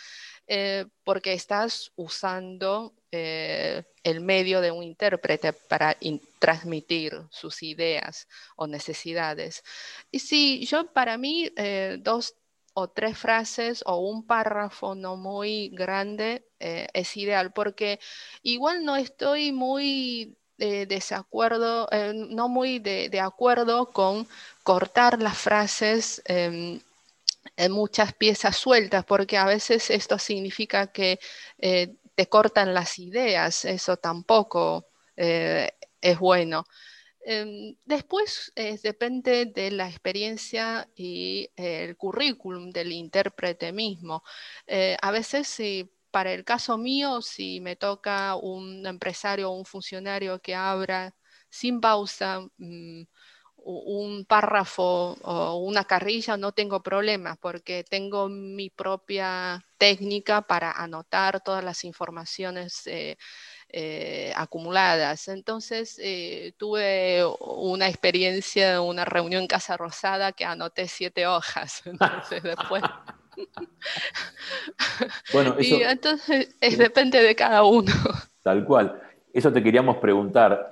Eh, 0.46 0.86
porque 1.06 1.32
estás 1.32 1.94
usando 1.96 2.94
eh, 3.12 3.84
el 4.04 4.20
medio 4.20 4.60
de 4.60 4.72
un 4.72 4.84
intérprete 4.84 5.54
para 5.54 5.96
transmitir 6.40 7.14
sus 7.32 7.64
ideas 7.64 8.28
o 8.58 8.68
necesidades. 8.68 9.64
Y 10.12 10.20
sí, 10.20 10.66
yo 10.66 10.92
para 10.92 11.18
mí 11.18 11.50
dos 12.00 12.36
o 12.74 12.90
tres 12.90 13.18
frases 13.18 13.84
o 13.86 13.98
un 13.98 14.26
párrafo 14.26 14.96
no 14.96 15.16
muy 15.16 15.70
grande 15.70 16.46
es 16.60 17.18
ideal 17.18 17.52
porque 17.54 18.00
igual 18.42 18.86
no 18.86 18.96
estoy 18.96 19.52
muy 19.52 20.38
de 20.58 20.86
desacuerdo, 20.86 21.90
no 22.14 22.48
muy 22.50 22.80
de, 22.80 23.20
acuerdo 23.20 23.88
con 23.92 24.28
cortar 24.64 25.22
las 25.22 25.38
frases 25.38 26.22
em, 26.26 26.80
en 27.58 27.72
muchas 27.72 28.14
piezas 28.14 28.58
sueltas, 28.58 29.06
porque 29.06 29.38
a 29.38 29.46
veces 29.46 29.90
esto 29.90 30.18
significa 30.20 30.88
que 30.88 31.20
eh, 31.60 31.96
te 32.16 32.28
cortan 32.28 32.74
las 32.74 33.00
ideas, 33.00 33.66
eso 33.66 33.98
tampoco 33.98 34.86
eh, 35.18 35.72
es 36.02 36.20
bueno. 36.20 36.66
Em, 37.26 37.76
después 37.86 38.52
depende 38.84 39.46
de 39.46 39.72
la 39.72 39.88
experiencia 39.88 40.90
y 40.96 41.50
el 41.56 41.96
currículum 41.98 42.70
del 42.72 42.92
intérprete 42.92 43.72
mismo. 43.72 44.24
Eh, 44.68 44.98
a 45.02 45.12
veces, 45.12 45.48
si 45.48 45.90
para 46.12 46.34
el 46.34 46.44
caso 46.44 46.78
mío, 46.78 47.22
si 47.22 47.62
me 47.62 47.76
toca 47.78 48.36
un 48.36 48.86
empresario 48.86 49.50
o 49.52 49.58
un 49.58 49.66
funcionario 49.66 50.40
que 50.42 50.54
abra 50.56 51.16
sin 51.50 51.80
pausa, 51.82 52.42
mm, 52.58 53.04
un 53.66 54.26
párrafo 54.26 55.14
o 55.24 55.56
una 55.60 55.86
carrilla, 55.86 56.36
no 56.38 56.52
tengo 56.52 56.84
problema 56.84 57.38
porque 57.38 57.84
tengo 57.86 58.28
mi 58.30 58.70
propia 58.70 59.66
técnica 59.78 60.42
para 60.42 60.72
anotar 60.72 61.42
todas 61.44 61.64
las 61.64 61.84
informaciones 61.86 62.86
eh, 63.76 64.30
eh, 64.30 64.34
acumuladas. 64.36 65.28
Entonces, 65.28 66.00
eh, 66.02 66.54
tuve 66.58 67.26
una 67.40 67.88
experiencia, 67.88 68.82
una 68.82 69.04
reunión 69.04 69.42
en 69.42 69.48
Casa 69.48 69.76
Rosada 69.78 70.32
que 70.32 70.46
anoté 70.46 70.88
siete 70.88 71.26
hojas. 71.26 71.82
Entonces, 71.86 72.44
después... 72.44 72.84
bueno, 75.34 75.56
y 75.60 75.82
entonces 75.82 76.56
depende 76.78 77.20
de 77.24 77.36
cada 77.36 77.64
uno. 77.64 77.92
Tal 78.44 78.64
cual. 78.64 79.02
Eso 79.34 79.52
te 79.52 79.64
queríamos 79.64 79.98
preguntar 79.98 80.70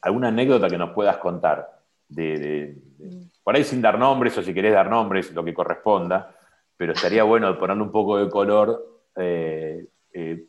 alguna 0.00 0.28
anécdota 0.28 0.70
que 0.70 0.78
nos 0.78 0.94
puedas 0.94 1.18
contar, 1.18 1.68
de, 2.08 2.78
mm. 2.98 3.42
por 3.44 3.54
ahí 3.54 3.62
sin 3.62 3.82
dar 3.82 3.98
nombres 3.98 4.38
o 4.38 4.42
si 4.42 4.54
querés 4.54 4.72
dar 4.72 4.88
nombres, 4.88 5.30
lo 5.34 5.44
que 5.44 5.52
corresponda, 5.52 6.34
pero 6.78 6.94
estaría 6.94 7.24
bueno 7.24 7.58
ponerle 7.58 7.82
un 7.82 7.92
poco 7.92 8.16
de 8.16 8.30
color. 8.30 9.02
Eh, 9.16 9.84
eh, 10.14 10.47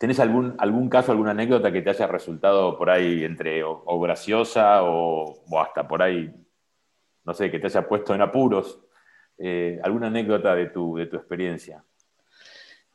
¿Tenés 0.00 0.18
algún, 0.18 0.54
algún 0.56 0.88
caso, 0.88 1.12
alguna 1.12 1.32
anécdota 1.32 1.70
que 1.70 1.82
te 1.82 1.90
haya 1.90 2.06
resultado 2.06 2.78
por 2.78 2.88
ahí 2.88 3.22
entre 3.22 3.62
o, 3.62 4.00
graciosa 4.00 4.82
o, 4.82 5.44
hasta 5.60 5.86
por 5.86 6.00
ahí, 6.00 6.32
no 7.24 7.34
sé, 7.34 7.50
que 7.50 7.58
te 7.58 7.66
haya 7.66 7.86
puesto 7.86 8.14
en 8.14 8.22
apuros? 8.22 8.80
Eh, 9.36 9.78
¿Alguna 9.84 10.06
anécdota 10.06 10.54
de 10.54 10.68
tu, 10.68 10.96
de 10.96 11.04
tu 11.04 11.18
experiencia? 11.18 11.84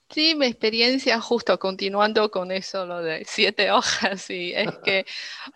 Sí, 0.09 0.33
mi 0.33 0.47
experiencia, 0.47 1.21
justo 1.21 1.59
continuando 1.59 2.31
con 2.31 2.51
eso, 2.51 2.87
lo 2.87 3.03
de 3.03 3.23
siete 3.23 3.69
hojas, 3.71 4.27
y 4.31 4.53
es 4.55 4.71
que 4.83 5.05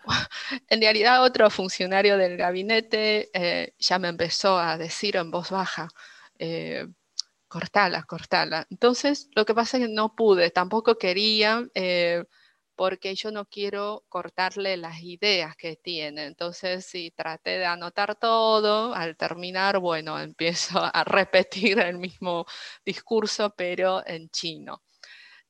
en 0.68 0.80
realidad 0.80 1.24
otro 1.24 1.50
funcionario 1.50 2.16
del 2.16 2.36
gabinete 2.36 3.28
eh, 3.34 3.74
ya 3.76 3.98
me 3.98 4.06
empezó 4.06 4.56
a 4.56 4.78
decir 4.78 5.16
en 5.16 5.32
voz 5.32 5.50
baja, 5.50 5.88
eh, 6.38 6.86
cortala, 7.50 8.04
cortala. 8.04 8.66
Entonces, 8.70 9.28
lo 9.34 9.44
que 9.44 9.54
pasa 9.54 9.76
es 9.76 9.86
que 9.86 9.92
no 9.92 10.14
pude, 10.14 10.50
tampoco 10.50 10.96
quería, 10.98 11.66
eh, 11.74 12.24
porque 12.76 13.14
yo 13.14 13.30
no 13.32 13.44
quiero 13.46 14.04
cortarle 14.08 14.76
las 14.78 15.02
ideas 15.02 15.56
que 15.56 15.76
tiene. 15.76 16.26
Entonces, 16.26 16.86
si 16.86 17.10
traté 17.10 17.58
de 17.58 17.66
anotar 17.66 18.14
todo, 18.16 18.94
al 18.94 19.16
terminar, 19.16 19.80
bueno, 19.80 20.18
empiezo 20.20 20.80
a 20.80 21.04
repetir 21.04 21.80
el 21.80 21.98
mismo 21.98 22.46
discurso, 22.84 23.52
pero 23.56 24.02
en 24.06 24.30
chino. 24.30 24.82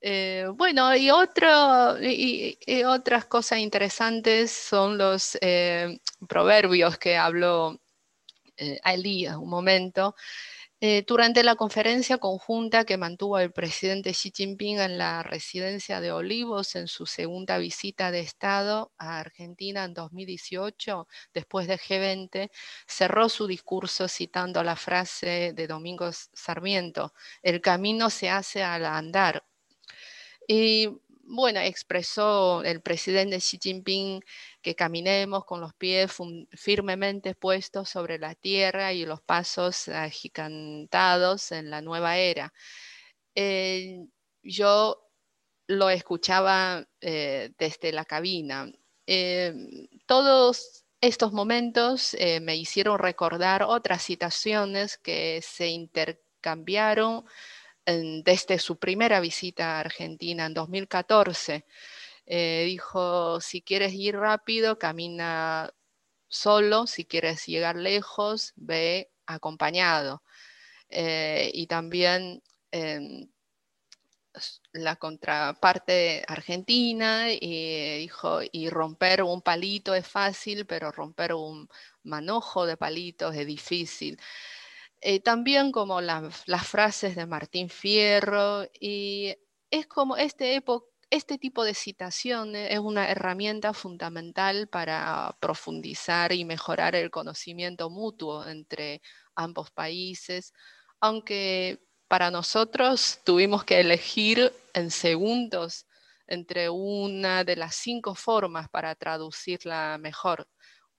Eh, 0.00 0.46
bueno, 0.54 0.96
y, 0.96 1.10
otras 2.86 3.26
cosas 3.26 3.58
interesantes 3.58 4.50
son 4.50 4.96
los 4.96 5.36
eh, 5.42 5.98
proverbios 6.26 6.96
que 6.98 7.16
habló 7.18 7.78
eh, 8.56 8.78
Ali 8.82 9.26
un 9.28 9.48
momento. 9.48 10.14
Eh, 10.82 11.04
durante 11.06 11.42
la 11.42 11.56
conferencia 11.56 12.16
conjunta 12.16 12.84
que 12.86 12.96
mantuvo 12.96 13.38
el 13.38 13.52
presidente 13.52 14.12
Xi 14.12 14.32
Jinping 14.34 14.78
en 14.80 14.96
la 14.96 15.22
residencia 15.22 16.00
de 16.00 16.10
Olivos 16.10 16.74
en 16.74 16.88
su 16.88 17.04
segunda 17.04 17.58
visita 17.58 18.10
de 18.10 18.20
Estado 18.20 18.90
a 18.96 19.18
Argentina 19.20 19.84
en 19.84 19.92
2018, 19.92 21.06
después 21.34 21.66
de 21.68 21.78
G20, 21.78 22.50
cerró 22.86 23.28
su 23.28 23.46
discurso 23.46 24.08
citando 24.08 24.62
la 24.62 24.74
frase 24.76 25.52
de 25.54 25.66
Domingo 25.66 26.10
Sarmiento, 26.32 27.12
el 27.42 27.60
camino 27.60 28.08
se 28.08 28.30
hace 28.30 28.62
al 28.62 28.86
andar. 28.86 29.44
Y 30.48 30.88
bueno, 31.22 31.60
expresó 31.60 32.64
el 32.64 32.80
presidente 32.82 33.38
Xi 33.38 33.58
Jinping 33.62 34.20
que 34.62 34.74
caminemos 34.74 35.44
con 35.44 35.60
los 35.60 35.74
pies 35.74 36.12
firmemente 36.52 37.34
puestos 37.34 37.88
sobre 37.88 38.18
la 38.18 38.34
tierra 38.34 38.92
y 38.92 39.06
los 39.06 39.20
pasos 39.22 39.88
agigantados 39.88 41.52
en 41.52 41.70
la 41.70 41.80
nueva 41.80 42.18
era. 42.18 42.52
Eh, 43.34 44.06
yo 44.42 45.08
lo 45.66 45.90
escuchaba 45.90 46.86
eh, 47.00 47.52
desde 47.58 47.92
la 47.92 48.04
cabina. 48.04 48.70
Eh, 49.06 49.54
todos 50.06 50.84
estos 51.00 51.32
momentos 51.32 52.14
me 52.42 52.56
hicieron 52.56 52.98
recordar 52.98 53.62
otras 53.62 54.02
citaciones 54.02 54.98
que 54.98 55.40
se 55.42 55.68
intercambiaron 55.68 57.24
desde 57.86 58.58
su 58.58 58.78
primera 58.78 59.20
visita 59.20 59.76
a 59.76 59.80
Argentina 59.80 60.44
en 60.44 60.54
2014. 60.54 61.64
Eh, 62.32 62.62
dijo, 62.66 63.40
si 63.40 63.60
quieres 63.60 63.92
ir 63.92 64.16
rápido, 64.16 64.78
camina 64.78 65.68
solo, 66.28 66.86
si 66.86 67.04
quieres 67.04 67.44
llegar 67.46 67.74
lejos, 67.74 68.52
ve 68.54 69.10
acompañado. 69.26 70.22
Eh, 70.90 71.50
y 71.54 71.66
también 71.66 72.42
em, 72.70 73.28
la 74.72 74.96
contraparte 74.96 76.22
argentina 76.28 77.32
y 77.32 77.98
dijo, 77.98 78.40
y 78.52 78.70
romper 78.70 79.24
un 79.24 79.42
palito 79.42 79.94
es 79.94 80.06
fácil, 80.06 80.66
pero 80.66 80.92
romper 80.92 81.34
un 81.34 81.68
manojo 82.04 82.64
de 82.64 82.76
palitos 82.76 83.34
es 83.34 83.46
difícil. 83.46 84.20
Eh, 85.00 85.20
también 85.20 85.72
como 85.72 86.00
las 86.00 86.68
frases 86.68 87.16
de 87.16 87.26
Martín 87.26 87.70
Fierro, 87.70 88.64
y 88.80 89.34
es 89.70 89.86
como 89.88 90.16
este, 90.16 90.62
este 91.10 91.38
tipo 91.38 91.64
de 91.64 91.74
citación 91.74 92.54
es 92.54 92.78
una 92.78 93.10
herramienta 93.10 93.74
fundamental 93.74 94.68
para 94.68 95.36
profundizar 95.40 96.32
y 96.32 96.44
mejorar 96.44 96.94
el 96.94 97.10
conocimiento 97.10 97.90
mutuo 97.90 98.46
entre 98.46 99.02
ambos 99.34 99.70
países, 99.72 100.52
aunque 101.00 101.80
para 102.08 102.30
nosotros 102.30 103.20
tuvimos 103.24 103.64
que 103.64 103.80
elegir 103.80 104.52
en 104.72 104.90
segundos 104.90 105.86
entre 106.28 106.70
una 106.70 107.42
de 107.44 107.56
las 107.56 107.74
cinco 107.74 108.14
formas 108.14 108.68
para 108.68 108.94
traducirla 108.94 109.98
mejor. 109.98 110.48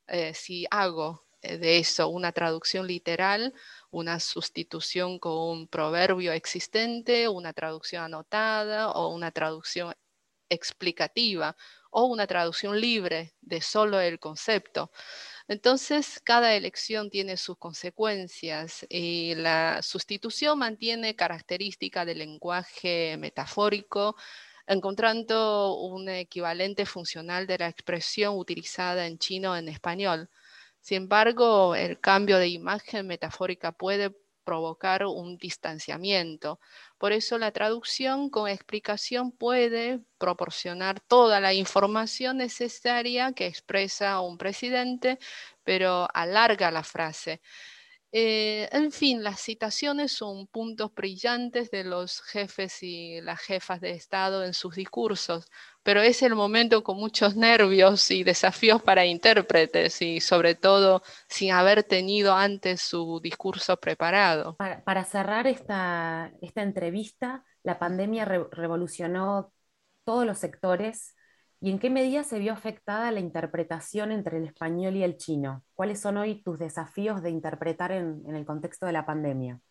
Eh, 0.07 0.33
si 0.33 0.65
hago 0.71 1.25
eh, 1.41 1.57
de 1.57 1.79
eso 1.79 2.09
una 2.09 2.31
traducción 2.33 2.85
literal, 2.85 3.53
una 3.91 4.19
sustitución 4.19 5.19
con 5.19 5.33
un 5.33 5.67
proverbio 5.67 6.33
existente, 6.33 7.27
una 7.29 7.53
traducción 7.53 8.03
anotada 8.03 8.91
o 8.91 9.09
una 9.13 9.31
traducción 9.31 9.93
explicativa 10.51 11.55
o 11.89 12.05
una 12.05 12.27
traducción 12.27 12.79
libre 12.79 13.33
de 13.41 13.61
solo 13.61 13.99
el 13.99 14.19
concepto. 14.19 14.91
Entonces, 15.47 16.21
cada 16.23 16.55
elección 16.55 17.09
tiene 17.09 17.37
sus 17.37 17.57
consecuencias 17.57 18.85
y 18.89 19.35
la 19.35 19.81
sustitución 19.81 20.59
mantiene 20.59 21.15
característica 21.15 22.05
del 22.05 22.19
lenguaje 22.19 23.17
metafórico, 23.17 24.15
encontrando 24.67 25.75
un 25.75 26.07
equivalente 26.09 26.85
funcional 26.85 27.47
de 27.47 27.57
la 27.57 27.67
expresión 27.67 28.37
utilizada 28.37 29.07
en 29.07 29.17
chino 29.17 29.57
en 29.57 29.67
español. 29.67 30.29
Sin 30.79 30.97
embargo, 30.97 31.75
el 31.75 31.99
cambio 31.99 32.37
de 32.37 32.47
imagen 32.47 33.07
metafórica 33.07 33.71
puede 33.71 34.15
provocar 34.51 35.05
un 35.05 35.37
distanciamiento. 35.37 36.59
Por 36.97 37.13
eso 37.13 37.37
la 37.37 37.53
traducción 37.53 38.29
con 38.29 38.49
explicación 38.49 39.31
puede 39.31 40.01
proporcionar 40.17 40.99
toda 40.99 41.39
la 41.39 41.53
información 41.53 42.35
necesaria 42.35 43.31
que 43.31 43.47
expresa 43.47 44.19
un 44.19 44.37
presidente, 44.37 45.19
pero 45.63 46.05
alarga 46.13 46.69
la 46.69 46.83
frase. 46.83 47.39
Eh, 48.11 48.67
en 48.73 48.91
fin, 48.91 49.23
las 49.23 49.39
citaciones 49.39 50.11
son 50.11 50.47
puntos 50.47 50.93
brillantes 50.93 51.71
de 51.71 51.85
los 51.85 52.21
jefes 52.21 52.83
y 52.83 53.21
las 53.21 53.39
jefas 53.39 53.79
de 53.79 53.91
Estado 53.91 54.43
en 54.43 54.53
sus 54.53 54.75
discursos, 54.75 55.45
pero 55.83 56.01
es 56.01 56.21
el 56.21 56.35
momento 56.35 56.83
con 56.83 56.97
muchos 56.97 57.35
nervios 57.35 58.09
y 58.11 58.23
desafíos 58.23 58.81
para 58.81 59.05
intérpretes 59.05 60.01
y 60.01 60.19
sobre 60.21 60.55
todo 60.55 61.01
sin 61.27 61.51
haber 61.51 61.83
tenido 61.83 62.33
antes 62.33 62.81
su 62.81 63.19
discurso 63.21 63.77
preparado. 63.77 64.57
Para, 64.57 65.03
cerrar 65.05 65.47
esta, 65.47 66.31
esta, 66.41 66.61
entrevista, 66.61 67.43
la 67.63 67.79
pandemia 67.79 68.25
revolucionó 68.25 69.51
todos 70.03 70.25
los 70.25 70.39
sectores 70.39 71.15
¿Y 71.63 71.69
en 71.69 71.77
qué 71.77 71.91
medida 71.91 72.23
se 72.23 72.39
vio 72.39 72.53
afectada 72.53 73.11
la 73.11 73.19
interpretación 73.19 74.11
entre 74.11 74.37
el 74.39 74.45
español 74.45 74.95
y 74.95 75.03
el 75.03 75.15
chino? 75.17 75.63
¿Cuáles 75.75 76.01
son 76.01 76.17
hoy 76.17 76.41
tus 76.41 76.57
desafíos 76.57 77.21
de 77.21 77.29
interpretar 77.29 77.91
en, 77.91 78.23
el 78.35 78.45
contexto 78.45 78.87
de 78.87 78.93
la 78.93 79.05
pandemia? 79.05 79.61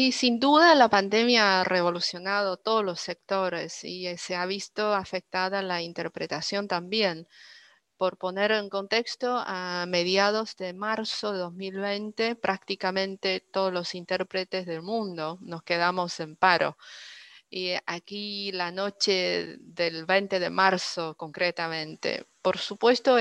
Y 0.00 0.12
sin 0.12 0.38
duda 0.38 0.76
la 0.76 0.88
pandemia 0.88 1.60
ha 1.60 1.64
revolucionado 1.64 2.56
todos 2.56 2.84
los 2.84 3.00
sectores 3.00 3.82
y 3.82 4.06
eh, 4.06 4.16
se 4.16 4.36
ha 4.36 4.46
visto 4.46 4.94
afectada 4.94 5.60
la 5.60 5.82
interpretación 5.82 6.68
también. 6.68 7.26
Por 7.96 8.16
poner 8.16 8.52
en 8.52 8.68
contexto, 8.68 9.42
a 9.44 9.86
mediados 9.88 10.54
de 10.56 10.72
marzo 10.72 11.32
de 11.32 11.40
2020 11.40 12.36
prácticamente 12.36 13.40
todos 13.40 13.72
los 13.72 13.96
intérpretes 13.96 14.66
del 14.66 14.82
mundo 14.82 15.38
nos 15.40 15.64
quedamos 15.64 16.20
en 16.20 16.36
paro. 16.36 16.76
Y 17.50 17.72
aquí 17.86 18.52
la 18.52 18.70
noche 18.70 19.56
del 19.60 20.04
20 20.04 20.38
de 20.38 20.50
marzo 20.50 21.14
concretamente. 21.16 22.26
Por 22.42 22.58
supuesto 22.58 23.16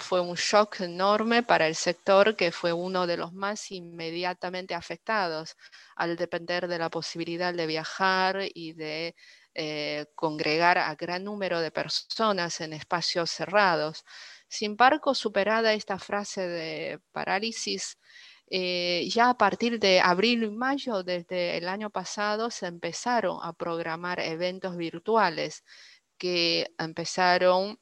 fue 0.00 0.20
un 0.20 0.34
shock 0.34 0.80
enorme 0.80 1.42
para 1.42 1.66
el 1.66 1.74
sector 1.74 2.36
que 2.36 2.52
fue 2.52 2.72
uno 2.72 3.06
de 3.06 3.16
los 3.16 3.32
más 3.32 3.70
inmediatamente 3.70 4.74
afectados 4.74 5.56
al 5.96 6.16
depender 6.16 6.68
de 6.68 6.78
la 6.78 6.90
posibilidad 6.90 7.54
de 7.54 7.66
viajar 7.66 8.40
y 8.54 8.74
de 8.74 9.14
eh, 9.54 10.06
congregar 10.14 10.78
a 10.78 10.94
gran 10.94 11.24
número 11.24 11.60
de 11.60 11.70
personas 11.70 12.60
en 12.60 12.72
espacios 12.74 13.30
cerrados. 13.30 14.04
Sin 14.48 14.72
embargo, 14.72 15.14
superada 15.14 15.72
esta 15.72 15.98
frase 15.98 16.46
de 16.46 17.00
parálisis, 17.12 17.98
eh, 18.54 19.08
ya 19.08 19.30
a 19.30 19.38
partir 19.38 19.78
de 19.80 20.00
abril 20.00 20.42
y 20.44 20.50
mayo, 20.50 21.02
desde 21.02 21.56
el 21.56 21.68
año 21.68 21.88
pasado, 21.90 22.50
se 22.50 22.66
empezaron 22.66 23.38
a 23.42 23.54
programar 23.54 24.20
eventos 24.20 24.76
virtuales 24.76 25.64
que 26.18 26.68
empezaron, 26.78 27.80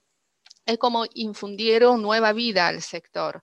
es 0.66 0.79
como 0.79 1.07
infundieron 1.14 2.03
nueva 2.03 2.33
vida 2.33 2.68
al 2.68 2.83
sector. 2.83 3.43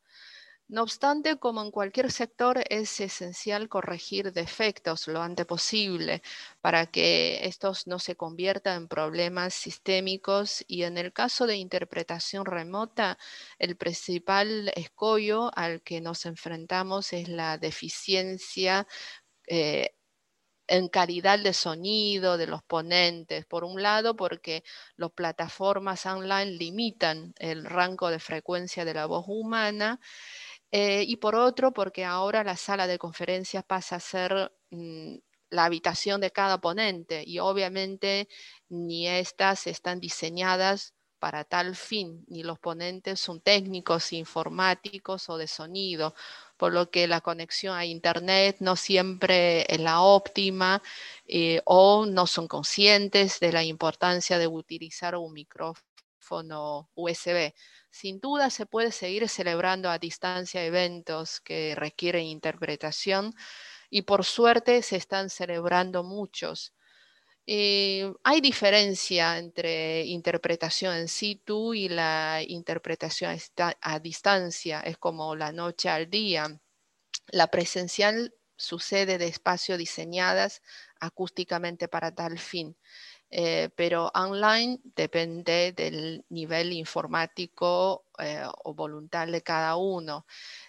No 0.69 0.83
obstante, 0.83 1.37
como 1.37 1.61
en 1.61 1.71
cualquier 1.71 2.11
sector, 2.11 2.61
es 2.69 2.99
esencial 2.99 3.69
corregir 3.69 4.33
defectos 4.33 5.07
lo 5.07 5.21
antes 5.21 5.45
posible 5.45 6.21
para 6.59 6.87
que 6.87 7.45
estos 7.47 7.87
no 7.87 7.99
se 7.99 8.17
conviertan 8.17 8.75
en 8.83 8.87
problemas 8.89 9.53
sistémicos 9.53 10.65
y 10.67 10.83
en 10.83 10.97
el 10.97 11.13
caso 11.13 11.47
de 11.47 11.55
interpretación 11.55 12.45
remota, 12.45 13.17
el 13.59 13.77
principal 13.77 14.69
escollo 14.75 15.51
al 15.55 15.81
que 15.83 16.01
nos 16.01 16.25
enfrentamos 16.25 17.13
es 17.13 17.29
la 17.29 17.57
deficiencia 17.57 18.87
eh, 19.47 19.95
en 20.69 20.89
calidad 20.89 21.39
de 21.39 21.53
sonido 21.53 22.37
de 22.37 22.47
los 22.47 22.61
ponentes. 22.63 23.45
Por 23.45 23.63
un 23.63 23.81
lado, 23.81 24.15
porque 24.17 24.63
las 24.97 25.11
plataformas 25.11 26.05
online 26.05 26.51
limitan 26.57 27.33
el 27.37 27.65
rango 27.65 28.09
de 28.09 28.19
frecuencia 28.19 28.83
de 28.85 28.93
la 28.93 29.05
voz 29.05 29.25
humana 29.27 29.99
eh, 30.71 31.03
y 31.07 31.17
por 31.17 31.35
otro, 31.35 31.71
porque 31.73 32.05
ahora 32.05 32.43
la 32.43 32.57
sala 32.57 32.87
de 32.87 32.97
conferencias 32.97 33.63
pasa 33.63 33.97
a 33.97 33.99
ser 33.99 34.51
mm, 34.71 35.15
la 35.49 35.65
habitación 35.65 36.21
de 36.21 36.31
cada 36.31 36.59
ponente 36.59 37.23
y 37.25 37.39
obviamente 37.39 38.27
ni 38.69 39.07
estas 39.07 39.67
están 39.67 39.99
diseñadas 39.99 40.93
para 41.19 41.43
tal 41.43 41.75
fin, 41.75 42.25
ni 42.27 42.43
los 42.43 42.59
ponentes 42.59 43.19
son 43.19 43.41
técnicos, 43.41 44.13
informáticos 44.13 45.29
o 45.29 45.37
de 45.37 45.47
sonido, 45.47 46.13
por 46.57 46.73
lo 46.73 46.91
que 46.91 47.07
la 47.07 47.21
conexión 47.21 47.75
a 47.75 47.85
Internet 47.85 48.57
no 48.59 48.75
siempre 48.75 49.65
es 49.73 49.79
la 49.79 50.01
óptima 50.01 50.81
eh, 51.25 51.61
o 51.65 52.05
no 52.05 52.27
son 52.27 52.47
conscientes 52.47 53.39
de 53.39 53.51
la 53.51 53.63
importancia 53.63 54.37
de 54.37 54.47
utilizar 54.47 55.15
un 55.15 55.33
micrófono 55.33 55.86
USB. 56.95 57.53
Sin 57.91 58.19
duda 58.19 58.49
se 58.49 58.65
puede 58.65 58.91
seguir 58.91 59.27
celebrando 59.29 59.89
a 59.89 59.99
distancia 59.99 60.63
eventos 60.65 61.39
que 61.41 61.75
requieren 61.75 62.25
interpretación 62.25 63.33
y 63.89 64.03
por 64.03 64.25
suerte 64.25 64.81
se 64.83 64.97
están 64.97 65.29
celebrando 65.29 66.03
muchos. 66.03 66.73
Eh, 67.47 68.13
hay 68.23 68.41
diferencia 68.41 69.37
entre 69.37 70.03
interpretación 70.05 70.95
en 70.97 71.07
situ 71.07 71.73
y 71.73 71.87
la 71.89 72.41
interpretación 72.45 73.37
a 73.81 73.99
distancia, 73.99 74.81
es 74.81 74.97
como 74.97 75.35
la 75.35 75.51
noche 75.53 75.87
al 75.89 76.09
día. 76.09 76.59
La 77.27 77.47
presencial 77.47 78.35
sucede 78.57 79.17
de 79.17 79.27
espacios 79.27 79.77
diseñadas 79.77 80.61
acústicamente 80.99 81.87
para 81.87 82.13
tal 82.13 82.39
fin. 82.39 82.77
Eh, 83.29 83.69
pero 83.75 84.09
online 84.15 84.79
depende 84.95 85.73
del 85.73 86.25
nivel 86.29 86.71
informático 86.73 88.05
eh, 88.19 88.43
o 88.63 88.73
voluntad 88.73 89.27
de 89.27 89.41
cada 89.41 89.75
uno. 89.75 90.25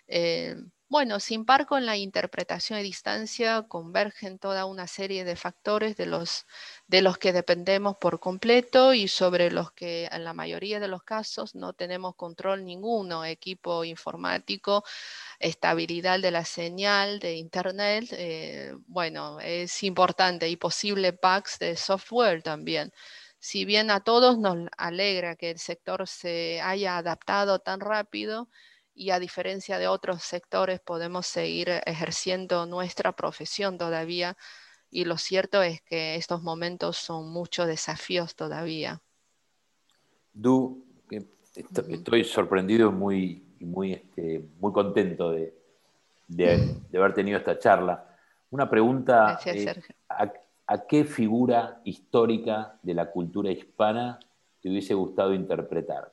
Eh, 0.08 0.56
bueno, 0.90 1.20
sin 1.20 1.40
embargo, 1.40 1.76
en 1.76 1.84
la 1.86 1.96
interpretación 1.98 2.78
a 2.78 2.82
distancia 2.82 3.62
convergen 3.68 4.38
toda 4.38 4.64
una 4.64 4.86
serie 4.86 5.24
de 5.24 5.36
factores 5.36 5.96
de 5.96 6.06
los, 6.06 6.46
de 6.86 7.02
los 7.02 7.18
que 7.18 7.32
dependemos 7.34 7.96
por 7.98 8.20
completo 8.20 8.94
y 8.94 9.06
sobre 9.08 9.50
los 9.50 9.70
que 9.72 10.08
en 10.10 10.24
la 10.24 10.32
mayoría 10.32 10.80
de 10.80 10.88
los 10.88 11.02
casos 11.02 11.54
no 11.54 11.74
tenemos 11.74 12.16
control 12.16 12.64
ninguno, 12.64 13.24
equipo 13.26 13.84
informático, 13.84 14.82
estabilidad 15.40 16.20
de 16.20 16.30
la 16.30 16.44
señal 16.44 17.18
de 17.20 17.34
Internet, 17.36 18.06
eh, 18.12 18.74
bueno, 18.86 19.40
es 19.40 19.82
importante 19.82 20.48
y 20.48 20.56
posible 20.56 21.12
bugs 21.12 21.58
de 21.58 21.76
software 21.76 22.42
también. 22.42 22.92
Si 23.38 23.64
bien 23.64 23.90
a 23.90 24.00
todos 24.00 24.38
nos 24.38 24.68
alegra 24.76 25.36
que 25.36 25.50
el 25.50 25.58
sector 25.58 26.06
se 26.08 26.60
haya 26.60 26.98
adaptado 26.98 27.60
tan 27.60 27.80
rápido, 27.80 28.48
y 28.98 29.10
a 29.10 29.20
diferencia 29.20 29.78
de 29.78 29.86
otros 29.86 30.24
sectores 30.24 30.80
podemos 30.80 31.26
seguir 31.26 31.68
ejerciendo 31.86 32.66
nuestra 32.66 33.12
profesión 33.12 33.78
todavía. 33.78 34.36
y 34.90 35.04
lo 35.04 35.18
cierto 35.18 35.62
es 35.62 35.82
que 35.82 36.16
estos 36.16 36.42
momentos 36.42 36.96
son 36.96 37.30
muchos 37.30 37.66
desafíos 37.66 38.34
todavía. 38.34 39.02
Du, 40.32 40.84
estoy 41.54 42.24
sorprendido 42.24 42.88
y 42.88 42.92
muy, 42.92 43.42
muy, 43.60 43.92
este, 43.92 44.48
muy 44.58 44.72
contento 44.72 45.30
de, 45.30 45.54
de, 46.28 46.98
haber 46.98 47.14
tenido 47.14 47.38
esta 47.38 47.58
charla. 47.58 48.04
Una 48.50 48.68
pregunta, 48.68 49.38
eh, 49.44 49.74
¿a, 50.08 50.86
qué 50.86 51.04
figura 51.04 51.80
histórica 51.84 52.78
de 52.82 52.94
la 52.94 53.10
cultura 53.10 53.50
hispana 53.50 54.18
te 54.60 54.70
hubiese 54.70 54.94
gustado 54.94 55.34
interpretar? 55.34 56.12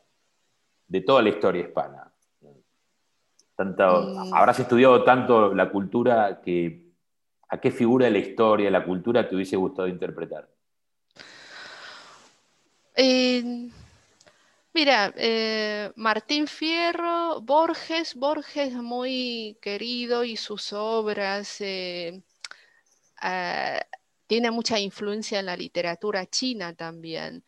De 0.87 1.01
toda 1.01 1.21
la 1.21 1.29
historia 1.29 1.61
hispana. 1.61 2.11
Tanto. 3.55 3.83
Habrás 4.33 4.59
estudiado 4.59 5.03
tanto 5.03 5.53
la 5.53 5.69
cultura 5.69 6.41
que 6.43 6.85
¿a 7.49 7.59
qué 7.59 7.71
figura 7.71 8.05
de 8.05 8.11
la 8.11 8.19
historia, 8.19 8.65
de 8.65 8.71
la 8.71 8.83
cultura 8.83 9.27
te 9.27 9.35
hubiese 9.35 9.55
gustado 9.55 9.87
interpretar? 9.87 10.49
Eh, 12.95 13.69
Mira, 14.75 15.13
eh, 15.15 15.93
Martín 15.95 16.47
Fierro, 16.47 17.39
Borges, 17.39 18.13
Borges 18.13 18.73
muy 18.73 19.57
querido 19.61 20.25
y 20.25 20.35
sus 20.35 20.73
obras 20.73 21.61
eh, 21.61 22.21
ah, 23.21 23.79
tiene 24.27 24.51
mucha 24.51 24.77
influencia 24.77 25.39
en 25.39 25.45
la 25.45 25.55
literatura 25.55 26.25
china 26.25 26.75
también. 26.75 27.45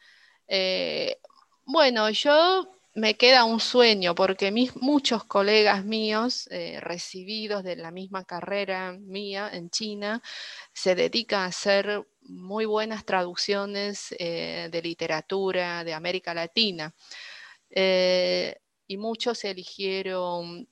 Eh, 0.47 1.20
bueno, 1.66 2.10
yo 2.12 2.77
me 2.98 3.16
queda 3.16 3.45
un 3.45 3.60
sueño 3.60 4.14
porque 4.16 4.52
mis, 4.52 4.76
muchos 4.76 5.24
colegas 5.24 5.86
míos 5.86 6.50
recibidos 6.82 7.64
de 7.64 7.76
la 7.76 7.91
misma 7.91 8.26
carrera 8.26 8.93
mía 8.93 9.50
en 9.54 9.70
China 9.70 10.22
se 10.74 10.95
dedican 10.95 11.41
a 11.41 11.45
hacer 11.45 12.06
muy 12.28 12.66
buenas 12.66 13.06
traducciones 13.06 14.14
eh, 14.20 14.70
de 14.72 14.82
literatura 14.82 15.84
de 15.84 15.93
América 15.93 16.34
Latina. 16.34 16.93
Eh, 17.70 18.56
y 18.88 18.98
muchos 18.98 19.43
eligieron 19.43 20.68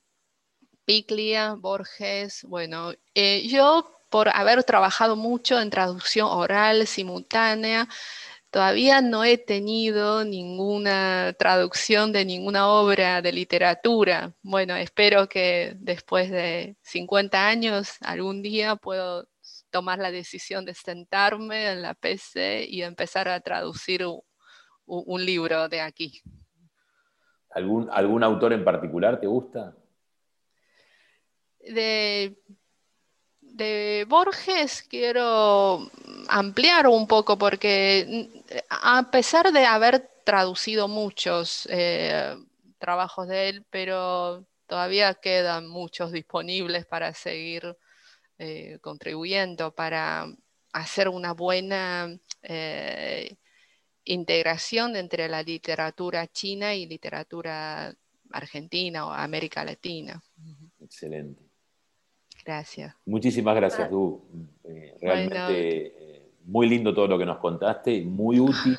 Piclia, 0.84 1.54
Borges. 1.54 2.44
Bueno, 2.44 2.92
eh, 3.14 3.46
yo 3.48 3.92
por 4.10 4.28
haber 4.28 4.62
trabajado 4.64 5.16
mucho 5.16 5.60
en 5.60 5.70
traducción 5.70 6.28
oral 6.28 6.86
simultánea, 6.86 7.88
todavía 8.56 9.02
no 9.02 9.22
he 9.22 9.36
tenido 9.36 10.24
ninguna 10.24 11.34
traducción 11.38 12.10
de 12.10 12.24
ninguna 12.24 12.68
obra 12.68 13.20
de 13.20 13.30
literatura. 13.30 14.32
Bueno, 14.42 14.74
espero 14.76 15.28
que 15.28 15.74
después 15.78 16.30
de 16.30 16.74
50 16.80 17.48
años 17.48 17.98
algún 18.00 18.40
día 18.40 18.76
puedo 18.76 19.28
tomar 19.68 19.98
la 19.98 20.10
decisión 20.10 20.64
de 20.64 20.72
sentarme 20.72 21.70
en 21.72 21.82
la 21.82 21.92
PC 21.92 22.64
y 22.66 22.80
empezar 22.80 23.28
a 23.28 23.40
traducir 23.40 24.06
un, 24.86 25.26
libro 25.26 25.68
de 25.68 25.82
aquí. 25.82 26.22
¿Algún, 27.50 27.90
¿Algún 27.92 28.24
autor 28.24 28.54
en 28.54 28.64
particular 28.64 29.20
te 29.20 29.26
gusta? 29.26 29.76
De, 31.60 32.38
de 33.42 34.06
Borges 34.08 34.82
quiero 34.82 35.90
ampliar 36.28 36.86
un 36.86 37.06
poco 37.06 37.36
porque 37.36 38.35
a 38.68 39.10
pesar 39.10 39.52
de 39.52 39.64
haber 39.64 40.10
traducido 40.24 40.88
muchos 40.88 41.68
eh, 41.70 42.34
trabajos 42.78 43.28
de 43.28 43.48
él, 43.48 43.64
pero 43.70 44.46
todavía 44.66 45.14
quedan 45.14 45.68
muchos 45.68 46.12
disponibles 46.12 46.84
para 46.86 47.14
seguir 47.14 47.76
eh, 48.38 48.78
contribuyendo 48.80 49.74
para 49.74 50.26
hacer 50.72 51.08
una 51.08 51.32
buena 51.32 52.18
eh, 52.42 53.36
integración 54.04 54.96
entre 54.96 55.28
la 55.28 55.42
literatura 55.42 56.26
china 56.26 56.74
y 56.74 56.86
literatura 56.86 57.94
argentina 58.32 59.06
o 59.06 59.10
América 59.10 59.64
Latina. 59.64 60.22
Excelente. 60.80 61.42
Gracias. 62.44 62.94
Muchísimas 63.06 63.56
gracias, 63.56 63.90
Du. 63.90 64.24
Realmente 65.00 66.05
muy 66.46 66.68
lindo 66.68 66.94
todo 66.94 67.08
lo 67.08 67.18
que 67.18 67.26
nos 67.26 67.38
contaste, 67.38 68.04
muy 68.04 68.40
útil. 68.40 68.78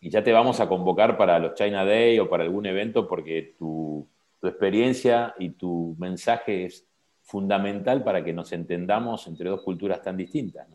Y 0.00 0.10
ya 0.10 0.22
te 0.22 0.32
vamos 0.32 0.60
a 0.60 0.68
convocar 0.68 1.16
para 1.16 1.38
los 1.38 1.54
China 1.54 1.84
Day 1.84 2.18
o 2.18 2.28
para 2.28 2.44
algún 2.44 2.66
evento 2.66 3.08
porque 3.08 3.54
tu, 3.58 4.08
tu 4.40 4.46
experiencia 4.46 5.34
y 5.38 5.50
tu 5.50 5.96
mensaje 5.98 6.66
es 6.66 6.86
fundamental 7.22 8.04
para 8.04 8.22
que 8.22 8.32
nos 8.32 8.52
entendamos 8.52 9.26
entre 9.26 9.48
dos 9.48 9.62
culturas 9.62 10.02
tan 10.02 10.16
distintas. 10.16 10.68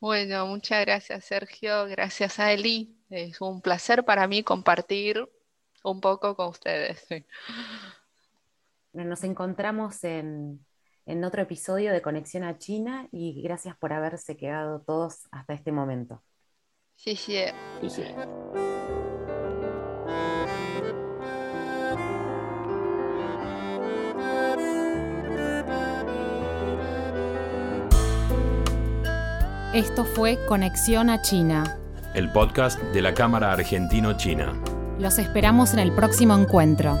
Bueno, 0.00 0.46
muchas 0.46 0.84
gracias 0.84 1.24
Sergio, 1.24 1.86
gracias 1.86 2.38
a 2.38 2.52
Eli. 2.52 2.94
Es 3.08 3.40
un 3.40 3.62
placer 3.62 4.04
para 4.04 4.26
mí 4.26 4.42
compartir 4.42 5.26
un 5.82 6.00
poco 6.00 6.36
con 6.36 6.48
ustedes. 6.48 7.06
Nos 8.92 9.24
encontramos 9.24 10.04
en, 10.04 10.64
en 11.06 11.24
otro 11.24 11.42
episodio 11.42 11.92
de 11.92 12.02
Conexión 12.02 12.44
a 12.44 12.58
China 12.58 13.08
y 13.12 13.42
gracias 13.42 13.76
por 13.76 13.92
haberse 13.92 14.36
quedado 14.36 14.80
todos 14.80 15.28
hasta 15.30 15.54
este 15.54 15.72
momento. 15.72 16.22
Sí, 16.96 17.16
sí. 17.16 17.38
sí, 17.80 17.90
sí. 17.90 18.04
Esto 29.74 30.04
fue 30.04 30.38
Conexión 30.46 31.10
a 31.10 31.20
China. 31.20 31.78
El 32.14 32.30
podcast 32.30 32.80
de 32.80 33.02
la 33.02 33.12
Cámara 33.12 33.52
Argentino-China. 33.52 34.52
Los 35.00 35.18
esperamos 35.18 35.72
en 35.72 35.80
el 35.80 35.92
próximo 35.92 36.36
encuentro. 36.36 36.96